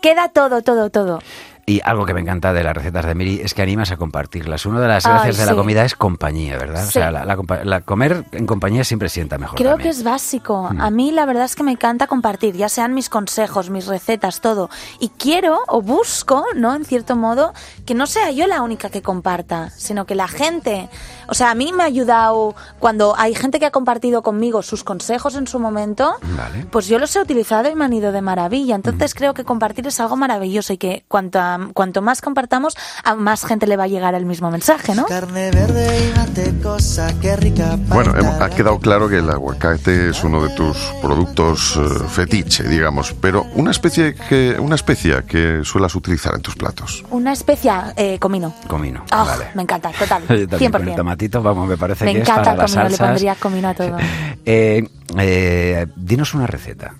[0.00, 1.20] queda todo, todo, todo.
[1.68, 4.64] Y algo que me encanta de las recetas de Miri es que animas a compartirlas.
[4.64, 5.56] Una de las Ay, gracias de la sí.
[5.58, 6.82] comida es compañía, ¿verdad?
[6.84, 6.92] O Sí.
[6.94, 9.56] sea, la, la la comer en compañía siempre sienta mejor.
[9.56, 9.84] Creo también.
[9.92, 10.70] que es básico.
[10.72, 10.80] Mm.
[10.80, 14.40] A mí la verdad es que me encanta compartir, ya sean mis consejos, mis recetas,
[14.40, 14.70] todo.
[14.98, 16.74] Y quiero o busco, ¿no?
[16.74, 17.52] En cierto modo,
[17.84, 20.88] que no sea yo la única que comparta, sino que la gente
[21.30, 24.82] O sea, a mí me ha ayudado cuando hay gente que ha compartido conmigo sus
[24.82, 26.64] consejos en su momento, Vale.
[26.70, 28.74] pues yo los he utilizado y me han ido de maravilla.
[28.74, 33.14] Entonces creo que compartir es algo maravilloso y que cuanto, a- cuanto más compartamos, a
[33.14, 35.06] más gente le va a llegar el mismo mensaje, ¿no?
[35.06, 40.42] Carne verde y mantecosa, qué rica Bueno, ha quedado claro que el aguacate es uno
[40.42, 46.34] de tus productos eh, fetiche, digamos, pero una especie que una especia que suelas utilizar
[46.34, 47.04] en tus platos.
[47.10, 48.54] Una especia, eh, comino.
[48.66, 49.04] Comino.
[49.10, 49.46] Ah, vale.
[49.54, 50.22] Me encanta, total.
[50.28, 50.96] Yo también con el 100%.
[50.96, 53.08] tomatito, vamos, me parece Me que es encanta para el las comino, le salsas.
[53.08, 53.96] pondría comino a todo.
[54.50, 54.88] Eh,
[55.18, 56.94] eh, dinos una receta.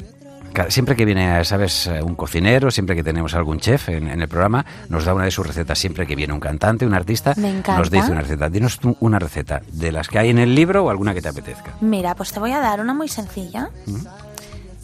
[0.68, 4.28] Siempre que viene, sabes, eh, un cocinero, siempre que tenemos algún chef en, en el
[4.28, 5.78] programa, nos da una de sus recetas.
[5.78, 8.48] Siempre que viene un cantante, un artista, nos dice una receta.
[8.48, 11.28] Dinos tú una receta de las que hay en el libro o alguna que te
[11.28, 11.74] apetezca.
[11.80, 13.70] Mira, pues te voy a dar una muy sencilla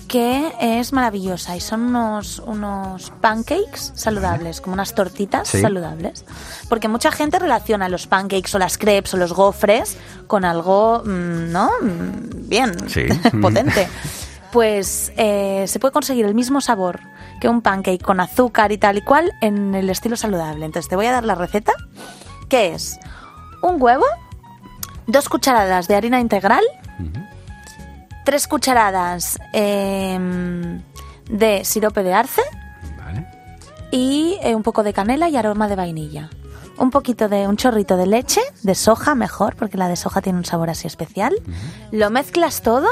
[0.07, 5.61] que es maravillosa y son unos, unos pancakes saludables, como unas tortitas Sí.
[5.61, 6.25] saludables.
[6.69, 9.97] Porque mucha gente relaciona los pancakes o las crepes o los gofres
[10.27, 11.71] con algo, mm, ¿no?
[11.81, 13.07] Mm, Bien, Sí.
[13.43, 13.89] potente.
[14.55, 17.01] Pues eh, se puede conseguir el mismo sabor
[17.41, 20.65] que un pancake con azúcar y tal y cual en el estilo saludable.
[20.65, 21.73] Entonces te voy a dar la receta,
[22.49, 23.01] que es
[23.63, 24.05] un huevo,
[25.09, 26.63] dos cucharadas de harina integral,
[28.25, 30.81] tres cucharadas em,
[31.29, 32.43] de sirope de arce
[32.97, 33.27] Vale.
[33.91, 36.31] y eh, un poco de canela y aroma de vainilla.
[36.79, 40.39] Un poquito de un chorrito de leche, de soja mejor, porque la de soja tiene
[40.39, 41.35] un sabor así especial.
[41.91, 42.87] Lo mezclas todo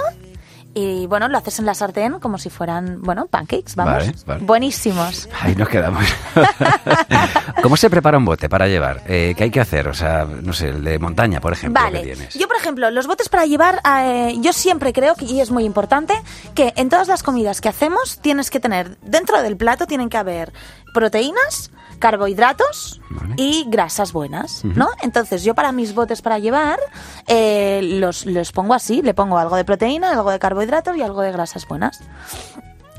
[0.75, 3.95] y bueno, lo haces en la sartén como si fueran, bueno, pancakes, vamos.
[3.95, 4.45] Vale, vale.
[4.45, 5.29] Buenísimos.
[5.41, 6.05] Ahí nos quedamos.
[7.63, 9.03] ¿Cómo se prepara un bote para llevar?
[9.07, 9.89] Eh, ¿Qué hay que hacer?
[9.89, 12.35] O sea, no sé, el de montaña, por ejemplo, que Vale, tienes.
[12.35, 15.65] yo por ejemplo, los botes para llevar, eh, yo siempre creo, que, y es muy
[15.65, 16.15] importante,
[16.55, 20.17] que en todas las comidas que hacemos tienes que tener, dentro del plato tienen que
[20.17, 20.53] haber
[20.93, 23.01] proteínas, carbohidratos
[23.37, 24.89] y grasas buenas, ¿no?
[25.03, 26.81] Entonces yo para mis botes para llevar
[27.29, 31.23] eh, los, los pongo así, le pongo algo de proteína, algo de carbohidratos y algo
[31.23, 32.01] de grasas buenas.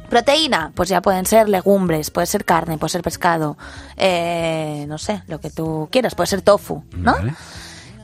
[0.09, 3.57] Proteína, pues ya pueden ser legumbres, puede ser carne, puede ser pescado,
[3.97, 7.13] eh, no sé, lo que tú quieras, puede ser tofu, ¿no?
[7.13, 7.33] Vale.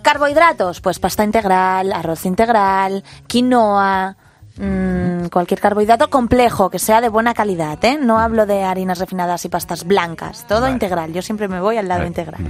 [0.01, 4.17] Carbohidratos, pues pasta integral, arroz integral, quinoa,
[4.59, 7.97] mm, cualquier carbohidrato complejo, que sea de buena calidad, ¿eh?
[8.01, 10.73] No hablo de harinas refinadas y pastas blancas, todo Vale.
[10.73, 12.07] integral, yo siempre me voy al lado Vale.
[12.09, 12.41] integral.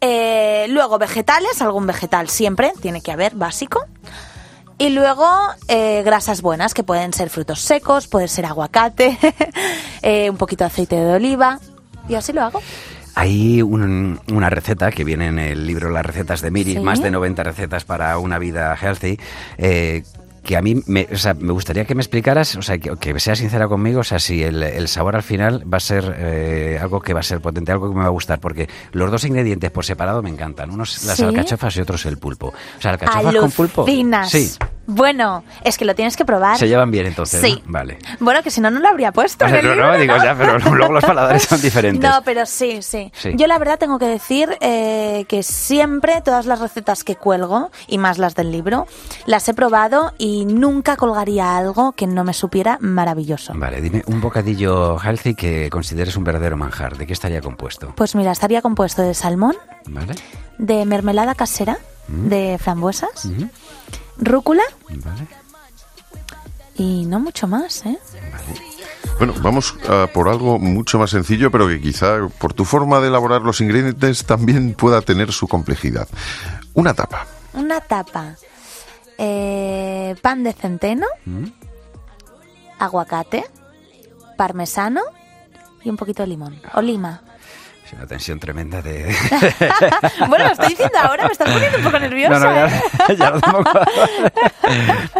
[0.00, 3.84] Eh, luego vegetales, algún vegetal siempre, tiene que haber, básico.
[4.78, 5.28] Y luego
[5.68, 9.16] eh, grasas buenas, que pueden ser frutos secos, puede ser aguacate,
[10.02, 11.60] eh, un poquito de aceite de oliva.
[12.08, 12.60] Y así lo hago.
[13.14, 16.80] Hay un- una receta que viene en el libro Las recetas de Miri, Sí.
[16.80, 19.20] más de 90 recetas para una vida healthy,
[19.58, 20.02] eh,
[20.42, 23.18] que a mí me, o sea, me gustaría que me explicaras, o sea, que, que
[23.20, 26.78] seas sincera conmigo, o sea, si el, el sabor al final va a ser eh,
[26.80, 29.24] algo que va a ser potente, algo que me va a gustar, porque los dos
[29.24, 31.24] ingredientes por separado me encantan, unos las Sí.
[31.24, 32.48] alcachofas y otros el pulpo.
[32.48, 33.84] O sea, alcachofas con pulpo.
[34.26, 34.50] Sí,
[34.94, 36.58] Bueno, es que lo tienes que probar.
[36.58, 37.40] se llevan bien entonces.
[37.40, 37.62] Sí.
[37.66, 37.72] ¿no?
[37.72, 37.98] Vale.
[38.20, 39.44] Bueno, que si no, no lo habría puesto.
[39.44, 42.08] O en sea, el no, libro, no, digo ya, pero luego los paladares son diferentes.
[42.10, 43.32] No, pero sí, sí, Sí.
[43.36, 47.98] Yo la verdad tengo que decir eh, que siempre todas las recetas que cuelgo, y
[47.98, 48.86] más las del libro,
[49.26, 53.52] las he probado y nunca colgaría algo que no me supiera maravilloso.
[53.56, 56.96] Vale, dime un bocadillo healthy que consideres un verdadero manjar.
[56.96, 57.92] ¿De qué estaría compuesto?
[57.96, 60.14] Pues mira, estaría compuesto de salmón, ¿Vale?
[60.58, 61.78] de mermelada casera,
[62.08, 62.28] Mm.
[62.28, 63.48] de frambuesas, Ujú.
[64.18, 65.26] Rúcula Vale.
[66.74, 67.98] y no mucho más, ¿eh?
[69.18, 73.08] Bueno, vamos a por algo mucho más sencillo, pero que quizá por tu forma de
[73.08, 76.08] elaborar los ingredientes también pueda tener su complejidad.
[76.74, 77.26] Una tapa.
[77.54, 78.36] Una tapa.
[79.18, 81.44] Eh, pan de centeno, Mm.
[82.78, 83.44] aguacate,
[84.36, 85.02] parmesano
[85.84, 86.60] y un poquito de limón.
[86.74, 87.22] O lima.
[87.92, 89.04] Es una tensión tremenda de...
[90.28, 92.38] bueno, lo estoy diciendo ahora, me estás poniendo un poco nerviosa.
[92.38, 92.82] No, no, ¿eh?
[93.08, 93.62] ya, ya lo tengo.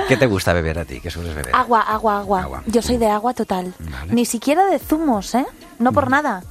[0.08, 0.98] ¿Qué te gusta beber a ti?
[1.00, 1.54] ¿Qué sueles beber?
[1.54, 2.62] Agua, agua, agua, Agua.
[2.66, 3.74] Yo soy de agua total.
[3.78, 4.14] Vale.
[4.14, 5.44] Ni siquiera de zumos, ¿eh?
[5.78, 6.42] No por nada.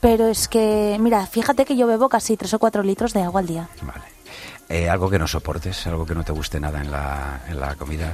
[0.00, 3.40] Pero es que, mira, fíjate que yo bebo casi 3 o 4 litros de agua
[3.40, 3.68] al día.
[3.80, 4.04] Vale.
[4.68, 7.76] Eh, algo que no soportes, algo que no te guste nada en la, en la
[7.76, 8.12] comida.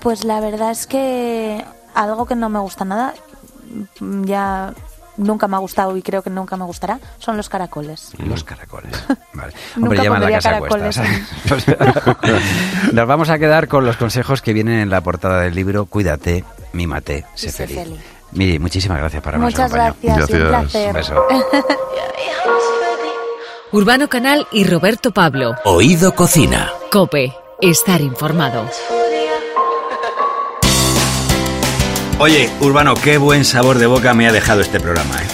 [0.00, 1.64] Pues la verdad es que
[1.94, 3.14] algo que no me gusta nada,
[4.00, 4.74] ya
[5.16, 8.12] nunca me ha gustado y creo que nunca me gustará, son los caracoles.
[8.18, 8.92] Los caracoles.
[9.32, 9.52] Vale.
[9.76, 12.42] Nunca Hombre, llevan la casa caracoles cuestas.
[12.92, 16.44] Nos vamos a quedar con los consejos que vienen en la portada del libro Cuídate,
[16.72, 17.84] mímate, sé Y sé feliz.
[17.84, 18.00] feliz.
[18.32, 20.48] Miri, muchísimas gracias por habernos Muchas un Gracias.
[20.48, 20.86] placer.
[20.88, 21.26] Un beso.
[23.72, 25.54] Urbano Canal y Roberto Pablo.
[25.64, 26.70] Oído Cocina.
[26.90, 27.34] Cope.
[27.60, 28.66] Estar informado.
[32.22, 35.26] Oye, Urbano, qué buen sabor de boca me ha dejado este programa, ¿eh?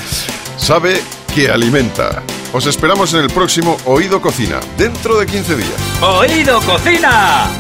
[0.57, 0.99] Sabe
[1.35, 2.23] que alimenta.
[2.55, 6.01] Os esperamos en el próximo Oído Cocina, dentro de 15 días.
[6.01, 7.51] ¡Oído Cocina!